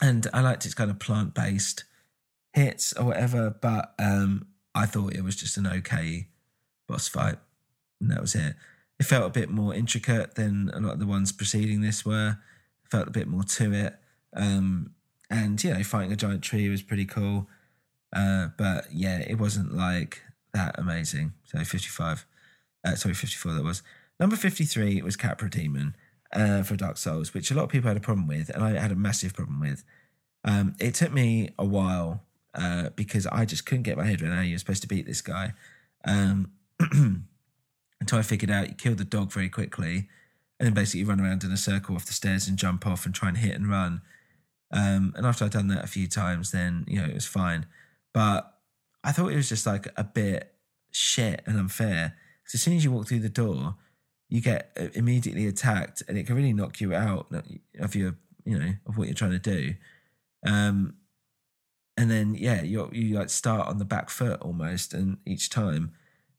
[0.00, 1.84] and I liked its kind of plant based
[2.52, 3.50] hits or whatever.
[3.50, 6.28] But um, I thought it was just an okay
[6.86, 7.38] boss fight,
[8.00, 8.54] and that was it.
[9.00, 12.36] It felt a bit more intricate than a lot of the ones preceding this were.
[12.84, 13.96] It felt a bit more to it,
[14.34, 14.92] um,
[15.30, 17.48] and you know, fighting a giant tree was pretty cool.
[18.14, 20.22] Uh, but yeah, it wasn't like
[20.52, 21.32] that amazing.
[21.44, 22.26] So fifty-five,
[22.84, 23.54] uh, sorry, fifty-four.
[23.54, 23.82] That was
[24.20, 24.98] number fifty-three.
[24.98, 25.96] It was Capra Demon
[26.32, 28.78] uh, for Dark Souls, which a lot of people had a problem with, and I
[28.78, 29.84] had a massive problem with.
[30.44, 32.25] Um, it took me a while
[32.56, 35.20] uh, because I just couldn't get my head around how you're supposed to beat this
[35.20, 35.52] guy.
[36.04, 36.52] Um,
[38.00, 40.08] until I figured out you kill the dog very quickly
[40.58, 43.14] and then basically run around in a circle off the stairs and jump off and
[43.14, 44.00] try and hit and run.
[44.72, 47.66] Um, and after I'd done that a few times, then, you know, it was fine.
[48.12, 48.52] But
[49.04, 50.54] I thought it was just like a bit
[50.90, 52.16] shit and unfair.
[52.42, 53.76] Because as soon as you walk through the door,
[54.28, 57.26] you get uh, immediately attacked and it can really knock you out
[57.78, 59.74] of your, you know, of what you're trying to do.
[60.44, 60.94] Um,
[61.96, 65.92] and then yeah, you you like start on the back foot almost, and each time,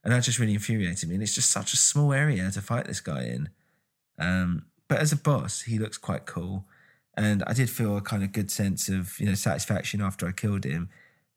[0.03, 1.15] and that just really infuriated me.
[1.15, 3.49] And it's just such a small area to fight this guy in.
[4.19, 6.65] Um, but as a boss, he looks quite cool,
[7.15, 10.31] and I did feel a kind of good sense of you know satisfaction after I
[10.31, 10.89] killed him.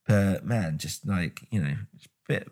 [0.06, 2.48] But man, just like you know, it's a bit.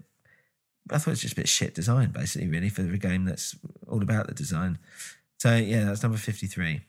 [0.90, 3.54] I thought it's just a bit shit design, basically, really, for a game that's
[3.86, 4.78] all about the design.
[5.38, 6.80] So yeah, that's number 53.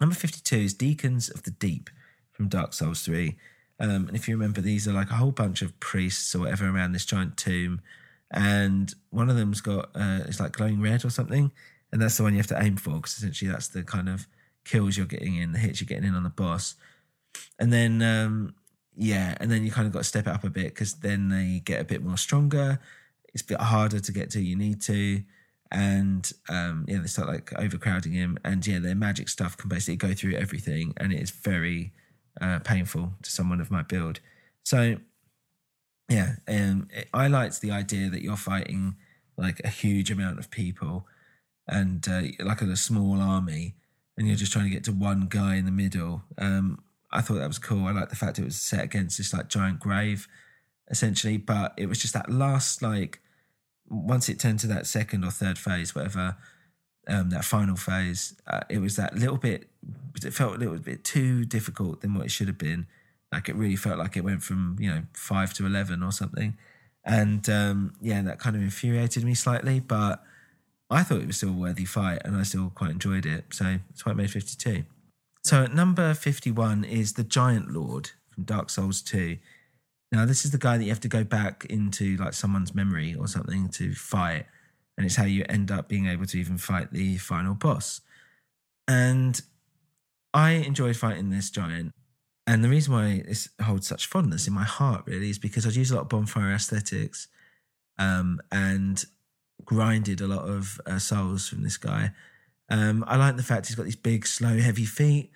[0.00, 1.90] Number 52 is Deacons of the Deep
[2.32, 3.36] from Dark Souls 3.
[3.80, 6.68] Um, and if you remember, these are like a whole bunch of priests or whatever
[6.68, 7.80] around this giant tomb.
[8.30, 11.52] And one of them's got, uh, it's like glowing red or something.
[11.92, 14.26] And that's the one you have to aim for because essentially that's the kind of
[14.64, 16.74] kills you're getting in, the hits you're getting in on the boss.
[17.58, 18.54] And then, um,
[18.96, 21.28] yeah, and then you kind of got to step it up a bit because then
[21.28, 22.80] they get a bit more stronger.
[23.32, 25.22] It's a bit harder to get to, you need to
[25.74, 29.96] and um, yeah, they start like overcrowding him, and yeah, their magic stuff can basically
[29.96, 31.92] go through everything, and it is very
[32.40, 34.20] uh, painful to someone of my build.
[34.64, 34.96] So
[36.08, 38.96] yeah, um, I liked the idea that you're fighting
[39.36, 41.06] like a huge amount of people,
[41.66, 43.74] and uh, like a small army,
[44.16, 46.22] and you're just trying to get to one guy in the middle.
[46.38, 47.86] Um, I thought that was cool.
[47.86, 50.28] I like the fact it was set against this like giant grave,
[50.90, 53.20] essentially, but it was just that last like
[53.88, 56.36] once it turned to that second or third phase, whatever,
[57.08, 59.68] um, that final phase, uh, it was that little bit,
[60.24, 62.86] it felt a little bit too difficult than what it should have been.
[63.32, 66.56] Like it really felt like it went from, you know, five to 11 or something.
[67.04, 70.22] And um, yeah, that kind of infuriated me slightly, but
[70.90, 73.46] I thought it was still a worthy fight and I still quite enjoyed it.
[73.52, 74.84] So that's why I made 52.
[75.42, 79.36] So at number 51 is The Giant Lord from Dark Souls 2.
[80.12, 83.14] Now, this is the guy that you have to go back into like someone's memory
[83.14, 84.46] or something to fight.
[84.96, 88.00] And it's how you end up being able to even fight the final boss.
[88.86, 89.40] And
[90.32, 91.92] I enjoyed fighting this giant.
[92.46, 95.76] And the reason why this holds such fondness in my heart really is because I've
[95.76, 97.28] used a lot of bonfire ascetics
[97.98, 99.02] um, and
[99.64, 102.12] grinded a lot of uh, souls from this guy.
[102.68, 105.30] Um, I like the fact he's got these big, slow, heavy feet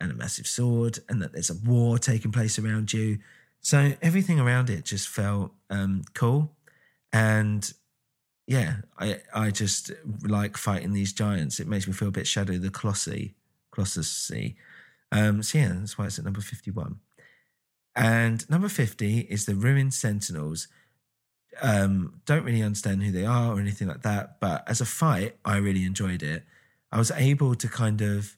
[0.00, 3.18] and a massive sword, and that there's a war taking place around you.
[3.60, 6.52] So everything around it just felt um, cool,
[7.12, 7.70] and
[8.46, 9.92] yeah, I I just
[10.22, 11.60] like fighting these giants.
[11.60, 13.34] It makes me feel a bit Shadow the Colossi,
[13.72, 14.30] Colossus.
[15.12, 17.00] Um, so yeah, that's why it's at number fifty-one.
[17.94, 20.68] And number fifty is the Ruined Sentinels.
[21.62, 25.36] Um, don't really understand who they are or anything like that, but as a fight,
[25.44, 26.44] I really enjoyed it.
[26.92, 28.36] I was able to kind of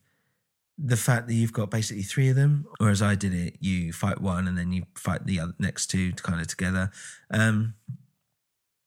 [0.79, 4.21] the fact that you've got basically three of them, whereas I did it, you fight
[4.21, 6.93] one and then you fight the other next two kind of together.
[7.31, 7.75] Um,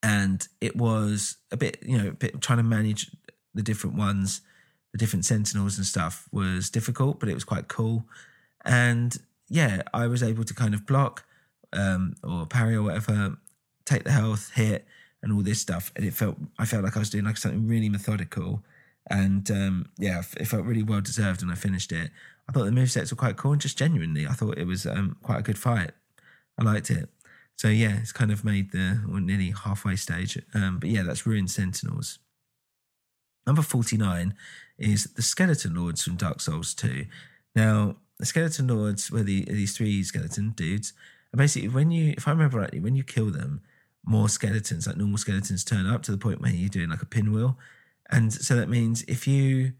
[0.03, 3.11] and it was a bit, you know, bit trying to manage
[3.53, 4.41] the different ones,
[4.91, 8.05] the different sentinels and stuff was difficult, but it was quite cool.
[8.65, 9.15] And
[9.47, 11.25] yeah, I was able to kind of block
[11.73, 13.37] um, or parry or whatever,
[13.85, 14.85] take the health, hit,
[15.21, 15.91] and all this stuff.
[15.95, 18.63] And it felt, I felt like I was doing like something really methodical
[19.07, 22.11] and um, yeah, it felt really well deserved when I finished it.
[22.47, 24.85] I thought the move sets were quite cool and just genuinely, I thought it was
[24.85, 25.91] um, quite a good fight.
[26.57, 27.09] I liked it.
[27.62, 30.36] So yeah, it's kind of made the well, nearly halfway stage.
[30.55, 32.18] Um, but yeah, that's Ruined Sentinels.
[33.45, 34.34] Number 49
[34.80, 37.05] is the Skeleton Lords from Dark Souls 2.
[37.55, 40.93] Now, the Skeleton Lords were the, these three skeleton dudes.
[41.32, 43.62] And basically, when you, if I remember rightly, when you kill them,
[44.03, 47.05] more skeletons, like normal skeletons, turn up to the point where you're doing like a
[47.05, 47.59] pinwheel.
[48.09, 49.74] And so that means if you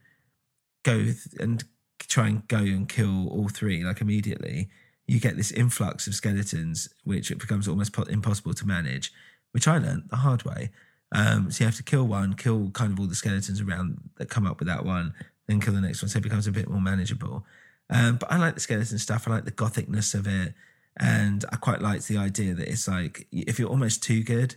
[0.84, 1.64] go and
[1.98, 4.70] try and go and kill all three like immediately,
[5.12, 9.12] you get this influx of skeletons, which it becomes almost impossible to manage,
[9.52, 10.70] which I learned the hard way.
[11.12, 14.30] Um, so you have to kill one, kill kind of all the skeletons around that
[14.30, 15.14] come up with that one,
[15.48, 16.08] then kill the next one.
[16.08, 17.46] So it becomes a bit more manageable.
[17.90, 19.28] Um, but I like the skeleton stuff.
[19.28, 20.54] I like the gothicness of it.
[20.96, 24.56] And I quite like the idea that it's like if you're almost too good,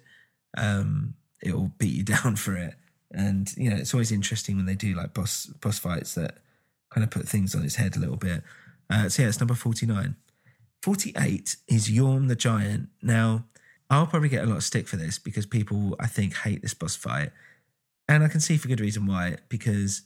[0.57, 2.75] um, it will beat you down for it.
[3.11, 6.37] And you know, it's always interesting when they do like boss boss fights that
[6.91, 8.45] kind of put things on its head a little bit.
[8.89, 9.85] Uh, so yeah, it's number forty
[10.85, 10.95] nine.
[10.95, 12.89] Forty eight is Yhorm the Giant.
[13.03, 13.45] Now,
[13.91, 16.75] I'll probably get a lot of stick for this because people I think hate this
[16.75, 17.33] boss fight,
[18.09, 19.37] and I can see for good reason why.
[19.49, 20.03] Because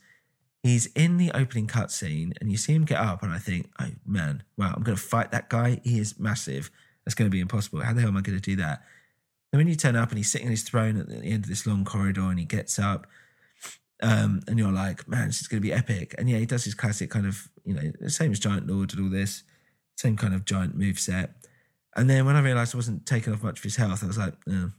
[0.63, 3.91] he's in the opening cutscene and you see him get up, and I think, oh
[4.07, 5.81] man, wow, I'm going to fight that guy.
[5.85, 6.71] He is massive.
[7.05, 7.81] That's going to be impossible.
[7.81, 8.83] How the hell am I going to do that?
[9.51, 11.49] And when you turn up and he's sitting on his throne at the end of
[11.49, 13.07] this long corridor and he gets up,
[14.03, 16.15] um, and you're like, man, this is going to be epic.
[16.19, 19.03] And yeah, he does his classic kind of, you know, same as Giant Lord and
[19.03, 19.43] all this,
[19.99, 21.33] same kind of giant move set.
[21.97, 24.19] And then when I realized I wasn't taking off much of his health, I was
[24.19, 24.71] like, oh,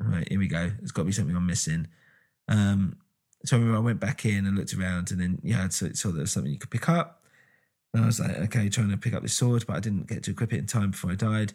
[0.00, 0.70] all right, here we go.
[0.78, 1.88] There's got to be something I'm missing.
[2.48, 2.98] Um,
[3.44, 5.88] so I remember I went back in and looked around, and then yeah, I saw,
[5.94, 7.22] saw there was something you could pick up.
[7.94, 10.22] And I was like, okay, trying to pick up this sword, but I didn't get
[10.24, 11.54] to equip it in time before I died.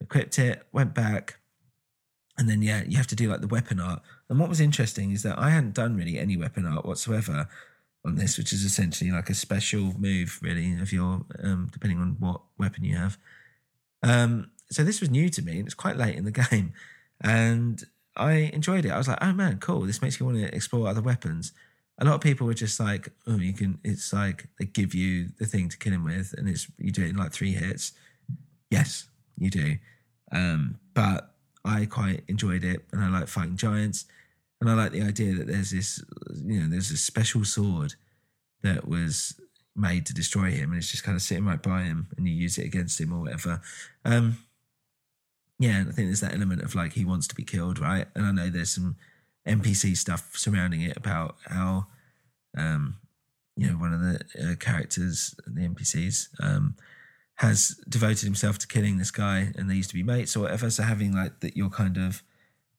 [0.00, 1.38] Equipped it, went back,
[2.36, 4.02] and then yeah, you have to do like the weapon art.
[4.28, 7.48] And what was interesting is that I hadn't done really any weapon art whatsoever
[8.04, 12.16] on this, which is essentially like a special move, really, of your um, depending on
[12.18, 13.18] what weapon you have.
[14.02, 16.72] Um, so this was new to me, and it's quite late in the game,
[17.20, 17.84] and
[18.16, 18.90] I enjoyed it.
[18.90, 19.82] I was like, oh man, cool!
[19.82, 21.52] This makes me want to explore other weapons.
[21.98, 23.78] a lot of people were just like, oh, you can.
[23.84, 27.04] It's like they give you the thing to kill him with, and it's you do
[27.04, 27.92] it in like three hits.
[28.70, 29.76] Yes, you do.
[30.30, 31.34] Um, but
[31.64, 34.06] I quite enjoyed it, and I like fighting giants,
[34.60, 36.02] and I like the idea that there's this,
[36.44, 37.94] you know, there's a special sword
[38.62, 39.40] that was
[39.76, 42.34] made to destroy him, and it's just kind of sitting right by him, and you
[42.34, 43.60] use it against him or whatever.
[44.04, 44.38] Um,
[45.58, 48.06] yeah, and I think there's that element of like he wants to be killed, right?
[48.14, 48.96] And I know there's some
[49.46, 51.86] NPC stuff surrounding it about how,
[52.56, 52.96] um,
[53.56, 56.76] you know, one of the uh, characters, the NPCs, um,
[57.36, 60.70] has devoted himself to killing this guy, and they used to be mates or whatever.
[60.70, 62.22] So having like that, your kind of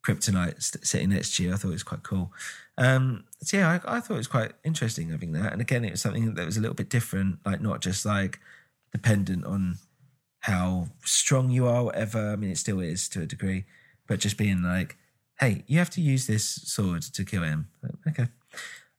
[0.04, 2.32] kryptonite sitting next to you, I thought it was quite cool.
[2.78, 5.52] Um, so yeah, I, I thought it was quite interesting having that.
[5.52, 8.40] And again, it was something that was a little bit different, like not just like
[8.92, 9.78] dependent on
[10.42, 12.32] how strong you are, whatever.
[12.32, 13.66] I mean, it still is to a degree,
[14.08, 14.98] but just being like,
[15.40, 17.68] hey, you have to use this sword to kill him.
[18.08, 18.28] Okay.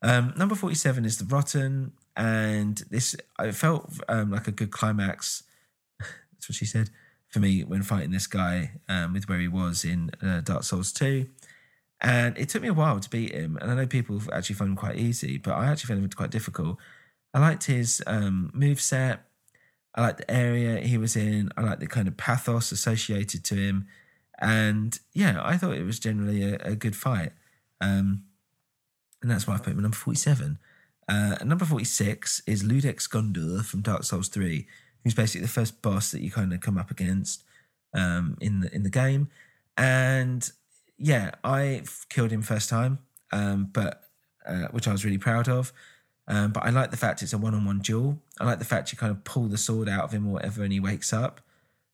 [0.02, 1.92] Um, number 47 is The Rotten.
[2.16, 5.42] And this, I felt um, like a good climax.
[5.98, 6.90] That's what she said
[7.30, 10.92] for me when fighting this guy um, with where he was in uh, Dark Souls
[10.92, 11.26] 2.
[12.00, 13.58] And it took me a while to beat him.
[13.60, 16.30] And I know people actually found him quite easy, but I actually found him quite
[16.30, 16.78] difficult.
[17.32, 19.26] I liked his um, move set.
[19.94, 21.50] I liked the area he was in.
[21.56, 23.86] I liked the kind of pathos associated to him.
[24.40, 27.32] And yeah, I thought it was generally a, a good fight.
[27.80, 28.24] Um,
[29.22, 30.58] and that's why I put him at number 47.
[31.08, 34.66] Uh, number 46 is Ludex Gundyr from Dark Souls 3,
[35.02, 37.44] who's basically the first boss that you kind of come up against
[37.94, 39.28] um, in the in the game.
[39.76, 40.50] And
[40.98, 42.98] yeah, I killed him first time,
[43.32, 44.02] um, but
[44.46, 45.72] uh, which I was really proud of.
[46.28, 48.18] Um, but I like the fact it's a one-on-one duel.
[48.38, 50.62] I like the fact you kind of pull the sword out of him or whatever,
[50.62, 51.40] and he wakes up.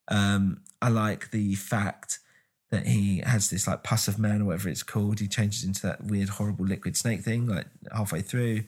[0.09, 2.19] Um, I like the fact
[2.71, 5.21] that he has this like pus of man or whatever it's called.
[5.21, 8.65] He changes into that weird, horrible liquid snake thing like halfway through.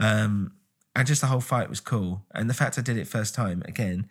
[0.00, 0.52] Um,
[0.94, 2.22] and just the whole fight was cool.
[2.34, 4.08] And the fact I did it first time again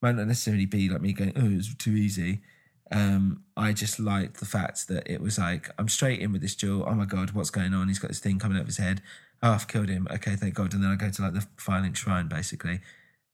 [0.00, 2.42] might not necessarily be like me going, "Oh, it was too easy."
[2.90, 6.54] Um, I just liked the fact that it was like I'm straight in with this
[6.54, 6.84] duel.
[6.86, 7.88] Oh my god, what's going on?
[7.88, 9.02] He's got this thing coming out of his head.
[9.42, 10.06] Oh, I've killed him.
[10.10, 10.74] Okay, thank God.
[10.74, 12.80] And then I go to like the Firelink shrine basically,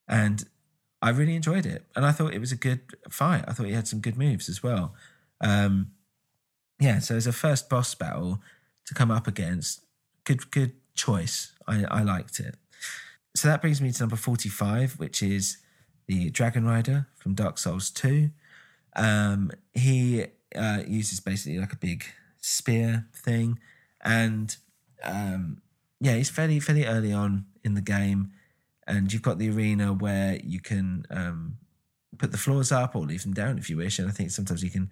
[0.06, 0.44] and
[1.00, 1.84] I really enjoyed it.
[1.94, 3.44] And I thought it was a good fight.
[3.46, 4.94] I thought he had some good moves as well.
[5.40, 5.92] Um,
[6.80, 8.40] yeah, so as a first boss battle
[8.86, 9.84] to come up against,
[10.24, 11.52] good good choice.
[11.66, 12.56] I, I liked it.
[13.34, 15.58] So that brings me to number 45, which is
[16.06, 18.30] the Dragon Rider from Dark Souls 2.
[18.96, 20.26] Um, he
[20.56, 22.04] uh, uses basically like a big
[22.40, 23.58] spear thing.
[24.00, 24.56] And
[25.04, 25.60] um,
[26.00, 28.32] yeah, he's fairly, fairly early on in the game.
[28.86, 31.58] And you've got the arena where you can um,
[32.16, 33.98] put the floors up or leave them down if you wish.
[33.98, 34.90] And I think sometimes you can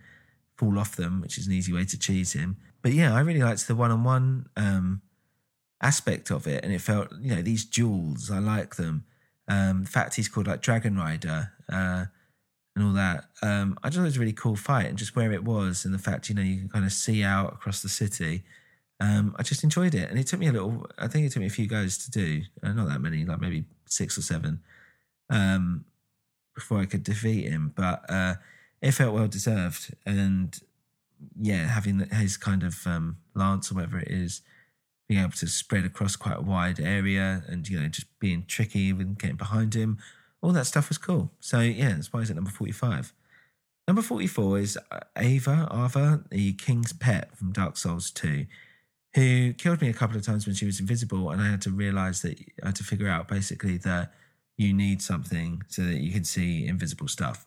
[0.57, 2.59] fall off them, which is an easy way to cheese him.
[2.83, 4.47] But yeah, I really liked the one on one
[5.81, 6.65] aspect of it.
[6.65, 9.05] And it felt, you know, these jewels, I like them.
[9.49, 12.07] Um, the fact he's called like Dragon Rider uh,
[12.75, 13.27] and all that.
[13.43, 15.85] Um, I just thought it was a really cool fight and just where it was
[15.85, 18.43] and the fact, you know, you can kind of see out across the city.
[18.99, 20.11] Um, I just enjoyed it.
[20.11, 22.11] And it took me a little, I think it took me a few goes to
[22.11, 24.61] do, uh, not that many, like maybe six or seven
[25.31, 25.85] um,
[26.55, 27.73] before I could defeat him.
[27.77, 28.35] But uh,
[28.83, 29.95] it felt well deserved.
[30.05, 30.59] And
[31.41, 34.43] yeah, having his kind of um, lance or whatever it is,
[35.09, 38.91] being able to spread across quite a wide area and, you know, just being tricky
[38.91, 39.99] and getting behind him,
[40.43, 41.31] all that stuff was cool.
[41.41, 43.13] So yeah, that's why he's at number 45.
[43.87, 48.47] Number 44 is uh, Aava, Aava, the King's Pet from Dark Souls 2,
[49.15, 51.31] who killed me a couple of times when she was invisible.
[51.31, 54.13] And I had to realize that I had to figure out basically that
[54.59, 57.47] you need something so that you can see invisible stuff.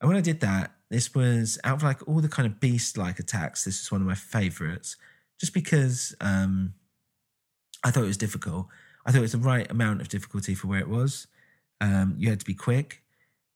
[0.00, 2.98] And when I did that, this was out of like all the kind of beast
[2.98, 4.96] like attacks, this was one of my favorites
[5.38, 6.74] just because um,
[7.84, 8.66] I thought it was difficult.
[9.04, 11.26] I thought it was the right amount of difficulty for where it was.
[11.80, 13.02] Um, you had to be quick,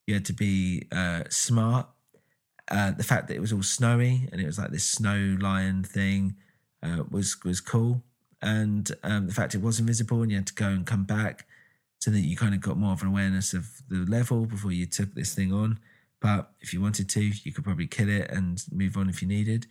[0.06, 1.88] you had to be uh, smart.
[2.70, 5.84] Uh, the fact that it was all snowy and it was like this snow lion
[5.84, 6.34] thing
[6.82, 8.02] uh, was was cool,
[8.40, 11.46] and um, the fact it was invisible and you had to go and come back,
[11.98, 14.86] so that you kind of got more of an awareness of the level before you
[14.86, 15.78] took this thing on.
[16.20, 19.28] But if you wanted to, you could probably kill it and move on if you
[19.28, 19.66] needed.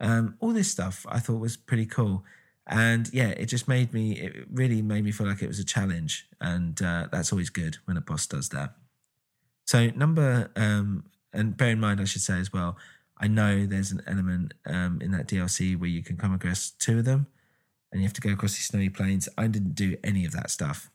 [0.00, 2.24] Um, all this stuff I thought was pretty cool.
[2.66, 5.64] And yeah, it just made me, it really made me feel like it was a
[5.64, 6.28] challenge.
[6.40, 8.74] And uh, that's always good when a boss does that.
[9.66, 12.76] So, number, um, and bear in mind, I should say as well,
[13.18, 16.98] I know there's an element um, in that DLC where you can come across two
[16.98, 17.26] of them
[17.92, 19.28] and you have to go across these snowy plains.
[19.36, 20.90] I didn't do any of that stuff.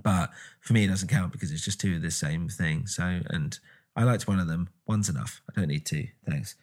[0.00, 0.30] But
[0.60, 2.86] for me, it doesn't count because it's just two of the same thing.
[2.86, 3.58] So, and
[3.96, 4.68] I liked one of them.
[4.86, 5.42] One's enough.
[5.50, 6.08] I don't need two.
[6.28, 6.54] Thanks.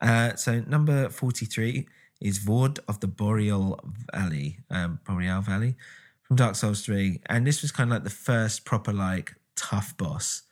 [0.00, 1.86] Uh, so, number 43
[2.20, 3.80] is Vordt of the Boreal
[4.12, 5.76] Valley, um, Boreal Valley
[6.22, 7.20] from Dark Souls 3.
[7.26, 10.42] And this was kind of like the first proper, like, tough boss.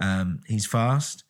[0.00, 1.24] Um, he's fast,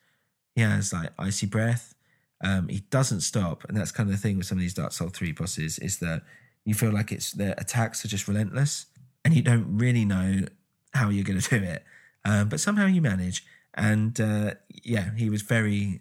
[0.54, 1.94] he has like icy breath,
[2.42, 3.64] um, he doesn't stop.
[3.68, 5.98] And that's kind of the thing with some of these Dark Souls 3 bosses is
[5.98, 6.22] that
[6.64, 8.86] you feel like it's their attacks are just relentless
[9.24, 10.44] and you don't really know
[10.92, 11.84] how you're going to do it.
[12.24, 13.44] Um, but somehow you manage.
[13.74, 16.00] And uh, yeah, he was very,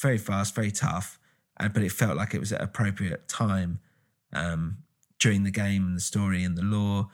[0.00, 1.17] very fast, very tough.
[1.58, 3.80] But it felt like it was at appropriate time
[4.32, 4.78] um,
[5.18, 7.08] during the game and the story and the lore.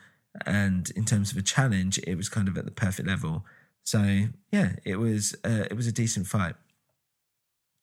[0.45, 3.45] And in terms of a challenge, it was kind of at the perfect level.
[3.85, 6.55] So yeah, it was uh, it was a decent fight.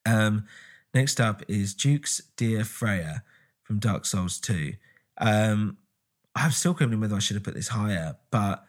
[0.05, 0.45] Um,
[0.93, 3.21] next up is Duke's Dear Freja
[3.63, 4.73] from Dark Souls Two.
[5.17, 5.77] Um,
[6.35, 8.65] I'm still questioning whether I should have put this higher, but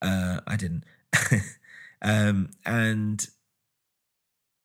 [0.00, 0.84] uh, I didn't.
[2.02, 3.26] um, and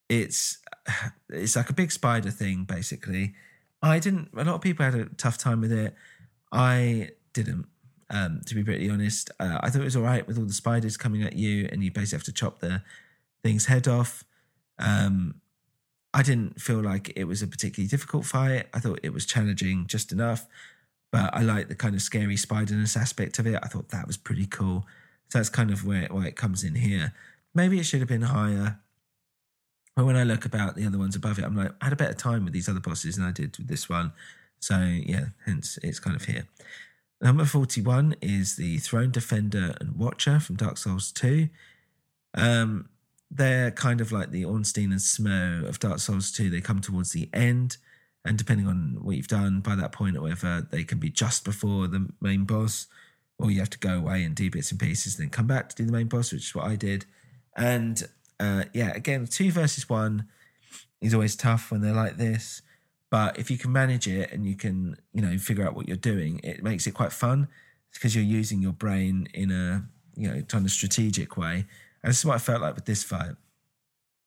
[0.07, 0.57] it's
[1.29, 3.33] it's like a big spider thing, basically.
[3.81, 4.29] I didn't.
[4.35, 5.95] A lot of people had a tough time with it.
[6.51, 7.67] I didn't.
[8.11, 10.53] Um, to be pretty honest, uh, I thought it was all right with all the
[10.53, 12.81] spiders coming at you, and you basically have to chop the
[13.43, 14.23] thing's head off.
[14.79, 15.35] Um,
[16.13, 18.65] I didn't feel like it was a particularly difficult fight.
[18.73, 20.47] I thought it was challenging just enough,
[21.11, 23.59] but I like the kind of scary spiderness aspect of it.
[23.61, 24.87] I thought that was pretty cool.
[25.29, 27.13] So that's kind of where why it comes in here.
[27.53, 28.79] Maybe it should have been higher.
[29.95, 31.97] But when I look about the other ones above it, I'm like, I had a
[31.97, 34.13] better time with these other bosses than I did with this one.
[34.59, 36.47] So yeah, hence it's kind of here.
[37.21, 41.49] Number 41 is the Throne Defender and Watcher from Dark Souls 2.
[42.33, 42.87] Um,
[43.29, 46.49] they're kind of like the Ornstein and Smough of Dark Souls 2.
[46.49, 47.77] They come towards the end,
[48.23, 51.43] and depending on what you've done by that point or whatever, they can be just
[51.43, 52.87] before the main boss,
[53.37, 55.69] or you have to go away and do bits and pieces, and then come back
[55.69, 57.05] to do the main boss, which is what I did.
[57.55, 58.01] And
[58.39, 60.27] uh, yeah, again, two versus one
[61.01, 62.61] is always tough when they're like this.
[63.09, 65.97] But if you can manage it and you can, you know, figure out what you're
[65.97, 67.47] doing, it makes it quite fun
[67.91, 69.85] because you're using your brain in a,
[70.15, 71.65] you know, kind of strategic way.
[72.03, 73.31] And this is what I felt like with this fight.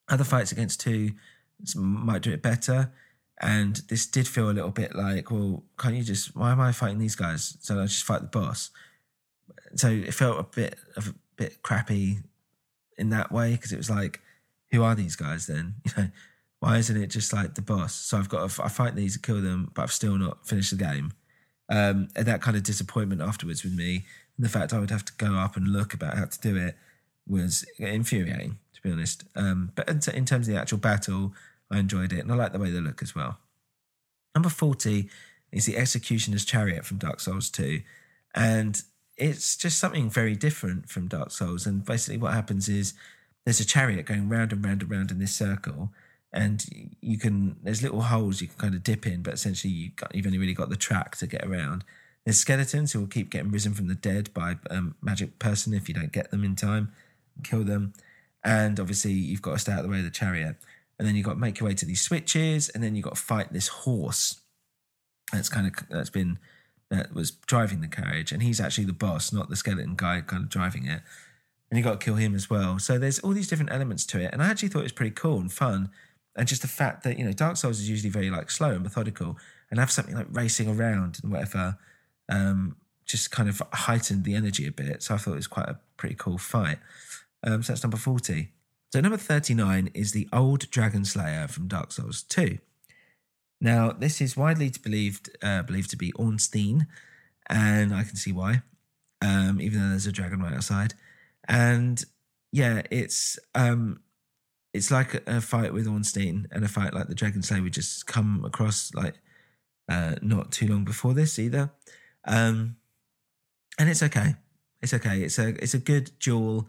[0.09, 1.13] Other fights against two
[1.77, 2.93] might do it better.
[3.41, 6.73] And this did feel a little bit like, well, can't you just, why am I
[6.73, 7.57] fighting these guys?
[7.61, 8.71] So I just fight the boss.
[9.77, 12.19] So it felt a bit of a bit crappy
[13.03, 14.21] in that way because it was like,
[14.71, 15.75] who are these guys then?
[15.85, 16.09] You know,
[16.61, 17.93] why isn't it just like the boss?
[17.93, 20.77] So I've got to I fight these kill them, but I've still not finished the
[20.77, 21.13] game.
[21.69, 24.05] Um, and that kind of disappointment afterwards with me,
[24.37, 26.57] and the fact I would have to go up and look about how to do
[26.57, 26.77] it
[27.27, 29.25] was infuriating, to be honest.
[29.35, 31.35] Um, but in terms of the actual battle,
[31.69, 33.39] I enjoyed it, and I like the way they look as well.
[34.35, 35.11] Number 40
[35.51, 37.83] is the Executioner's Chariot from Dark Souls 2.
[38.35, 38.81] And
[39.17, 41.67] it's just something very different from Dark Souls.
[41.67, 42.95] And basically, what happens is
[43.45, 45.91] there's a chariot going round and round and round in this circle
[46.33, 49.91] and you can there's little holes you can kind of dip in, but essentially you
[50.13, 51.85] you've only really got the track to get around.
[52.25, 55.89] There's skeletons who will keep getting risen from the dead by um, magic person if
[55.89, 56.93] you don't get them in time,
[57.43, 57.93] kill them,
[58.43, 60.57] and obviously you've got to stay out of the way of the chariot,
[60.99, 63.17] and then you've got to make your way to these switches, and then you've got
[63.17, 64.41] to fight this horse.
[65.33, 66.39] That's kind of that's been
[66.93, 70.45] that was driving the carriage, and he's actually the boss, not the skeleton guy kind
[70.45, 71.03] of driving it.
[71.69, 72.79] And you got to kill him as well.
[72.79, 75.17] So there's all these different elements to it, and I actually thought it was pretty
[75.17, 75.91] cool and fun
[76.37, 78.83] and just the fact that you know Dark Souls is usually very like slow and
[78.83, 79.37] methodical,
[79.71, 81.79] and have something like racing around and whatever,
[82.29, 85.03] um, just kind of heightened the energy a bit.
[85.03, 86.79] So I thought it was quite a pretty cool fight.
[87.43, 88.53] Um, so that's number forty.
[88.93, 92.59] So number thirty-nine is the Old Dragon Slayer from Dark Souls Two.
[93.63, 96.89] Now this is widely believed uh, believed to be Ornstein,
[97.49, 98.63] and I can see why,
[99.23, 100.95] um, even though there's a dragon right outside.
[101.47, 102.05] And
[102.51, 104.01] yeah, it's um,
[104.75, 108.09] it's like a, fight with Ornstein and a fight like the Dragon Slayer we just
[108.09, 109.21] come across like
[109.89, 111.71] uh, not too long before this either.
[112.27, 112.77] Um,
[113.79, 114.35] and it's okay.
[114.81, 115.23] It's okay.
[115.23, 116.69] It's a it's a good duel,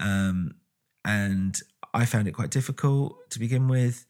[0.00, 0.56] um,
[1.04, 1.60] and
[1.94, 4.04] I found it quite difficult to begin with,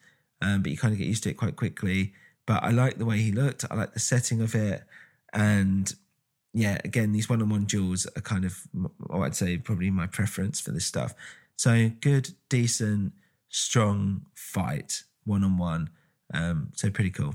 [0.44, 2.12] um, but you kind of get used to it quite quickly.
[2.46, 3.64] But I like the way he looked.
[3.70, 4.84] I like the setting of it,
[5.32, 5.92] and
[6.52, 8.62] yeah, again, these one-on-one duels are kind of,
[9.12, 11.12] I'd say, probably my preference for this stuff.
[11.56, 13.12] So good, decent,
[13.48, 15.90] strong fight one on one.
[16.74, 17.34] So pretty cool.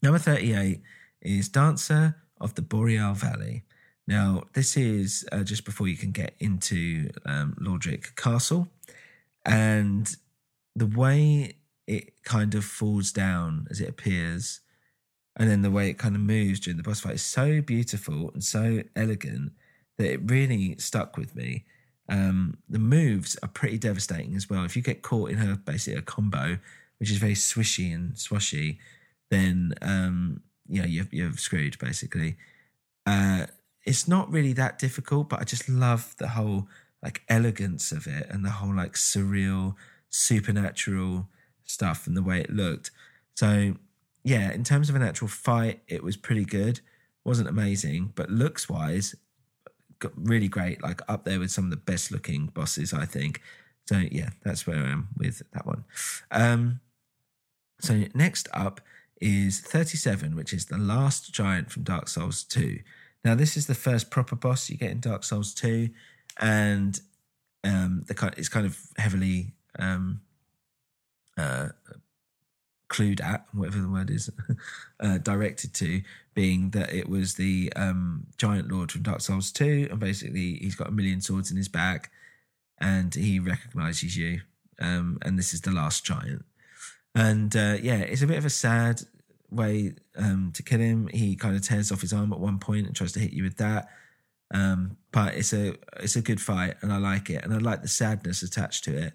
[0.00, 0.80] Number 38
[1.22, 3.64] is Dancer of the Boreal Valley.
[4.06, 8.68] Now, this is uh, just before you can get into um, Lothric Castle.
[9.46, 10.14] And
[10.76, 11.54] the way
[11.86, 14.60] it kind of falls down as it appears,
[15.36, 18.30] and then the way it kind of moves during the boss fight is so beautiful
[18.32, 19.52] and so elegant
[19.98, 21.64] that it really stuck with me.
[22.08, 24.64] Um, the moves are pretty devastating as well.
[24.64, 26.58] If you get caught in her basically a combo,
[26.98, 28.78] which is very swishy and swashy,
[29.30, 32.36] then um, you know you're, you're screwed basically.
[33.06, 33.46] Uh,
[33.84, 36.68] it's not really that difficult, but I just love the whole
[37.02, 39.74] like elegance of it and the whole like surreal,
[40.08, 41.28] supernatural
[41.64, 42.90] stuff and the way it looked.
[43.34, 43.74] So
[44.22, 46.80] yeah, in terms of an actual fight, it was pretty good.
[47.24, 49.14] wasn't amazing, but looks wise,
[50.16, 50.82] really great.
[50.82, 53.40] Like up there with some of the best looking bosses, I think.
[53.88, 55.84] So yeah, that's where I am with that one.
[56.30, 56.80] Um,
[57.80, 58.80] so next up
[59.20, 62.80] is 37, which is the last giant from Dark Souls 2.
[63.24, 65.88] Now, this is the first proper boss you get in Dark Souls 2,
[66.38, 67.00] and
[67.62, 70.20] um, the it's kind of heavily um,
[71.36, 71.68] uh,
[72.88, 74.30] clued at, whatever the word is,
[75.00, 76.02] uh, directed to,
[76.34, 80.74] being that it was the um, giant lord from Dark Souls 2, and basically he's
[80.74, 82.10] got a million swords in his back,
[82.78, 84.40] and he recognizes you,
[84.80, 86.44] um, and this is the last giant.
[87.14, 89.02] And uh, yeah, it's a bit of a sad
[89.50, 91.08] way um, to kill him.
[91.08, 93.44] He kind of tears off his arm at one point and tries to hit you
[93.44, 93.88] with that.
[94.52, 97.82] Um, but it's a it's a good fight, and I like it, and I like
[97.82, 99.12] the sadness attached to it,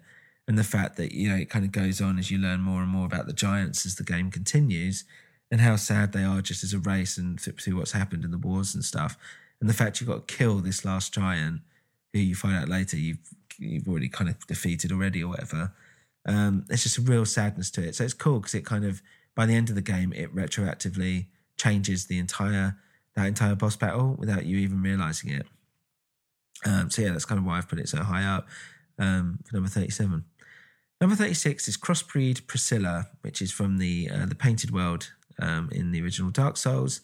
[0.50, 2.82] and the fact that you know it kind of goes on as you learn more
[2.82, 5.04] and more about the giants as the game continues,
[5.48, 8.36] and how sad they are just as a race and through what's happened in the
[8.36, 9.16] wars and stuff,
[9.60, 11.60] and the fact you've got to kill this last giant,
[12.12, 13.18] who you find out later you've
[13.58, 15.72] you've already kind of defeated already or whatever.
[16.26, 19.02] Um, just a real sadness to it, so it's cool because it kind of
[19.36, 21.26] by the end of the game, it retroactively
[21.58, 22.76] changes the entire
[23.14, 25.46] that entire boss battle without you even realizing it.
[26.66, 28.48] Um, so yeah, that's kind of why I've put it so high up
[28.98, 30.24] um, for number thirty-seven.
[31.00, 35.92] Number thirty-six is Crossbreed Priscilla, which is from the uh, the Painted World um, in
[35.92, 37.00] the original Dark Souls.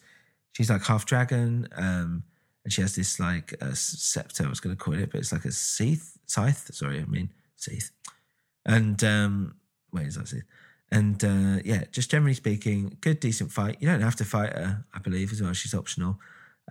[0.53, 2.23] She's like half dragon, um,
[2.63, 4.45] and she has this like uh, scepter.
[4.45, 6.17] I was going to call it, but it's like a scythe.
[6.27, 7.91] Scythe, sorry, I mean scythe.
[8.65, 9.55] And um,
[9.91, 10.43] wait, is that scythe?
[10.91, 13.77] And uh, yeah, just generally speaking, good, decent fight.
[13.79, 15.53] You don't have to fight her, I believe, as well.
[15.53, 16.19] She's optional.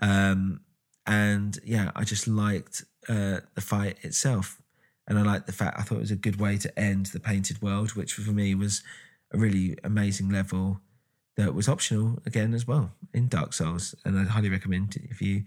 [0.00, 0.60] Um,
[1.06, 4.62] and yeah, I just liked uh, the fight itself.
[5.08, 7.20] And I liked the fact I thought it was a good way to end the
[7.20, 8.82] painted world, which for me was
[9.32, 10.80] a really amazing level
[11.36, 13.94] that was optional again as well in Dark Souls.
[14.04, 15.44] And I highly recommend if you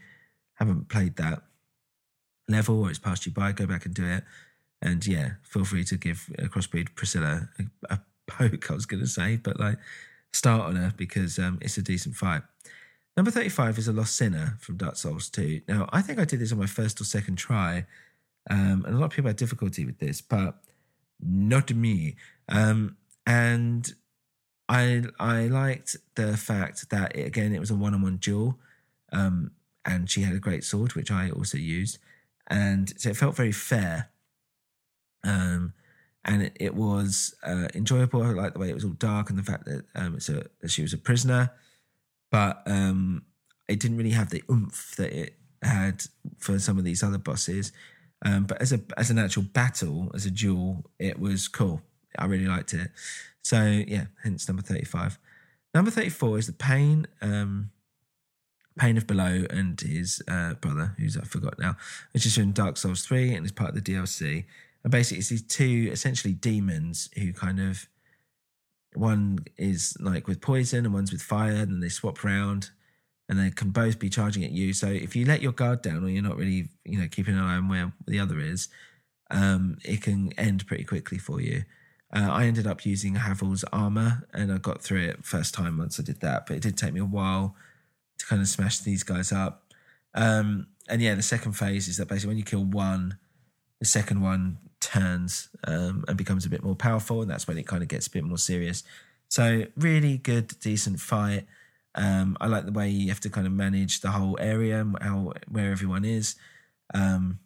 [0.55, 1.41] haven't played that
[2.47, 4.23] level or it's passed you by, go back and do it.
[4.81, 9.09] And yeah, feel free to give Crossbreed Priscilla a, a poke, I was going to
[9.09, 9.77] say, but like
[10.31, 12.43] start on her because um, it's a decent fight.
[13.17, 15.61] Number 35 is A Lost Sinner from Dark Souls 2.
[15.67, 17.85] Now, I think I did this on my first or second try,
[18.49, 20.55] um, and a lot of people had difficulty with this, but
[21.19, 22.15] not me.
[22.47, 23.93] Um, and
[24.67, 28.59] I I liked the fact that, it, again, it was a one on one duel,
[29.11, 29.51] um,
[29.85, 31.99] and she had a great sword, which I also used.
[32.47, 34.09] And so it felt very fair.
[35.23, 35.73] Um,
[36.25, 38.23] and it, it was uh, enjoyable.
[38.23, 40.45] I like the way it was all dark and the fact that um, it's a,
[40.61, 41.51] that she was a prisoner,
[42.31, 43.23] but um,
[43.67, 46.03] it didn't really have the oomph that it had
[46.37, 47.71] for some of these other bosses.
[48.23, 51.81] Um, but as a as an actual battle, as a duel, it was cool.
[52.17, 52.91] I really liked it.
[53.41, 55.17] So yeah, hence number thirty five.
[55.73, 57.07] Number thirty four is the pain.
[57.21, 57.71] Um,
[58.79, 61.75] Pain of Below and his uh, brother, who's I forgot now,
[62.13, 64.45] which is from Dark Souls 3 and is part of the DLC.
[64.83, 67.87] And basically, it's these two essentially demons who kind of
[68.95, 72.71] one is like with poison and one's with fire, and they swap around
[73.29, 74.73] and they can both be charging at you.
[74.73, 77.41] So if you let your guard down or you're not really, you know, keeping an
[77.41, 78.67] eye on where the other is,
[79.29, 81.63] um, it can end pretty quickly for you.
[82.11, 85.99] Uh, I ended up using Havel's armor and I got through it first time once
[85.99, 87.55] I did that, but it did take me a while
[88.17, 89.73] to kind of smash these guys up.
[90.15, 93.19] Um, and yeah, the second phase is that basically when you kill one,
[93.77, 97.67] the second one turns um, and becomes a bit more powerful, and that's when it
[97.67, 98.83] kind of gets a bit more serious.
[99.27, 101.45] So really good, decent fight.
[101.95, 105.33] Um, I like the way you have to kind of manage the whole area, how
[105.47, 106.35] where everyone is,
[106.93, 107.39] um,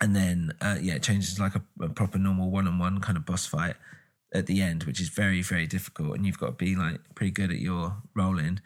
[0.00, 3.46] and then uh, yeah, it changes like a, a proper normal one-on-one kind of boss
[3.46, 3.76] fight
[4.34, 7.30] at the end, which is very very difficult, and you've got to be like pretty
[7.30, 8.60] good at your rolling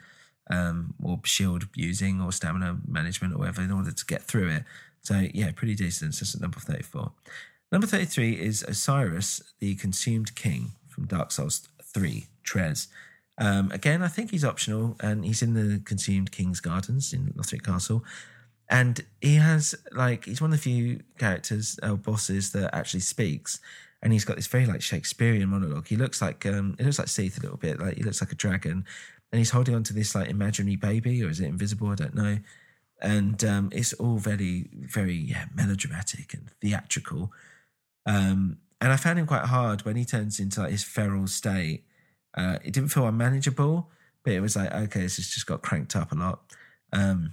[0.50, 4.64] um, or shield using or stamina management or whatever in order to get through it.
[5.02, 6.14] So yeah, pretty decent.
[6.14, 7.12] So that's number 34.
[7.70, 12.88] Number 33 is Oceiros, the Consumed King from Dark Souls 3, Trez.
[13.38, 17.62] Um, again, I think he's optional and he's in the Consumed King's Gardens in Lothric
[17.62, 18.04] Castle.
[18.68, 23.60] And he has, like, he's one of the few characters or bosses that actually speaks.
[24.02, 25.88] And he's got this very, like, Shakespearean monologue.
[25.88, 27.80] He looks like, um, it looks like Seath a little bit.
[27.80, 28.84] Like, he looks like a dragon.
[29.32, 31.88] And he's holding on to this, like, imaginary baby, or is it invisible?
[31.88, 32.38] I don't know
[33.00, 37.32] and um, it's all very, very yeah, melodramatic and theatrical.
[38.06, 41.84] Um, and I found him quite hard when he turns into like his feral state.
[42.38, 43.90] Uh, it didn't feel unmanageable,
[44.22, 46.40] but it was like, okay, this has just got cranked up a lot.
[46.92, 47.32] Um,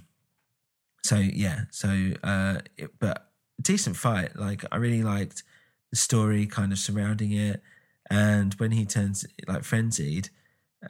[1.04, 3.30] so yeah, so uh, it, but
[3.62, 4.34] decent fight.
[4.36, 5.44] Like I really liked
[5.90, 7.62] the story kind of surrounding it,
[8.10, 10.30] and when he turns like frenzied,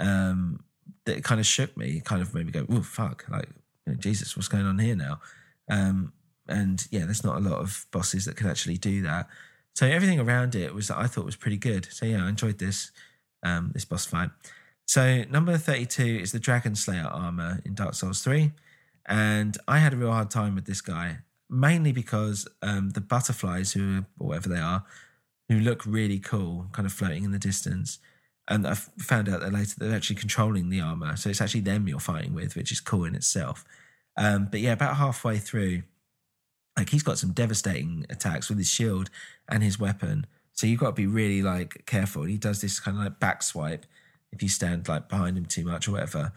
[0.01, 0.65] um,
[1.05, 2.01] that kind of shook me.
[2.01, 3.51] Kind of made me go, "Oh fuck!" Like
[3.87, 5.21] you know, Jesus, what's going on here now?
[5.69, 6.15] Um,
[6.49, 9.29] and yeah, there's not a lot of bosses that can actually do that.
[9.75, 11.89] So everything around it was that I thought was pretty good.
[11.91, 12.91] So yeah, I enjoyed this
[13.47, 14.31] um, this boss fight.
[14.87, 18.53] So number 32 is the Dragon Slayer armor in Dark Souls 3.
[19.07, 21.19] And I had a real hard time with this guy,
[21.49, 24.85] mainly because um, the butterflies, who or whatever they are,
[25.49, 27.99] who look really cool, kind of floating in the distance.
[28.49, 31.17] And I found out that later they're actually controlling the armor.
[31.17, 33.65] So it's actually them you're fighting with, which is cool in itself.
[34.17, 35.83] Um, but yeah, about halfway through,
[36.77, 39.11] like he's got some devastating attacks with his shield
[39.49, 40.27] and his weapon.
[40.57, 42.25] So you've got to be really like careful.
[42.25, 43.87] He does this kind of like back swipe
[44.33, 46.33] if you stand like behind him too much or whatever.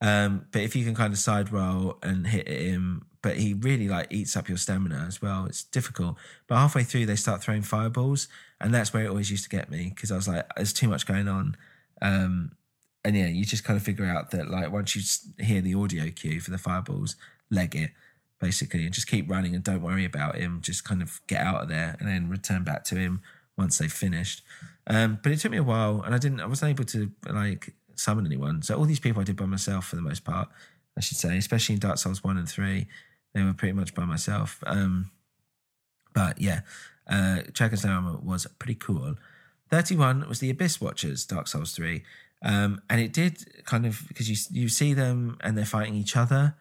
[0.00, 3.88] Um, but if you can kind of side roll and hit him, but he really
[3.88, 5.46] like eats up your stamina as well.
[5.46, 6.16] It's difficult.
[6.46, 8.28] But halfway through, they start throwing fireballs,
[8.60, 10.88] and that's where it always used to get me because I was like, "There's too
[10.88, 11.56] much going on."
[12.00, 12.52] Um,
[13.04, 15.02] and yeah, you just kind of figure out that like once you
[15.44, 17.16] hear the audio cue for the fireballs,
[17.50, 17.90] leg it
[18.38, 20.60] basically, and just keep running and don't worry about him.
[20.60, 23.22] Just kind of get out of there and then return back to him
[23.56, 24.42] once they've finished.
[24.86, 26.40] Um, but it took me a while, and I didn't.
[26.40, 28.62] I wasn't able to like summon anyone.
[28.62, 30.48] So all these people I did by myself for the most part,
[30.96, 32.86] I should say, especially in Dark Souls one and three,
[33.34, 34.62] they were pretty much by myself.
[34.66, 35.10] Um,
[36.14, 36.60] but yeah,
[37.08, 39.16] uh, Dragon's Armor was pretty cool.
[39.70, 42.04] Thirty one was the Abyss Watchers, Dark Souls three,
[42.44, 46.16] um, and it did kind of because you you see them and they're fighting each
[46.16, 46.54] other.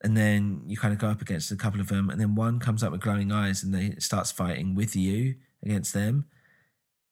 [0.00, 2.60] And then you kind of go up against a couple of them, and then one
[2.60, 6.26] comes up with glowing eyes, and they starts fighting with you against them.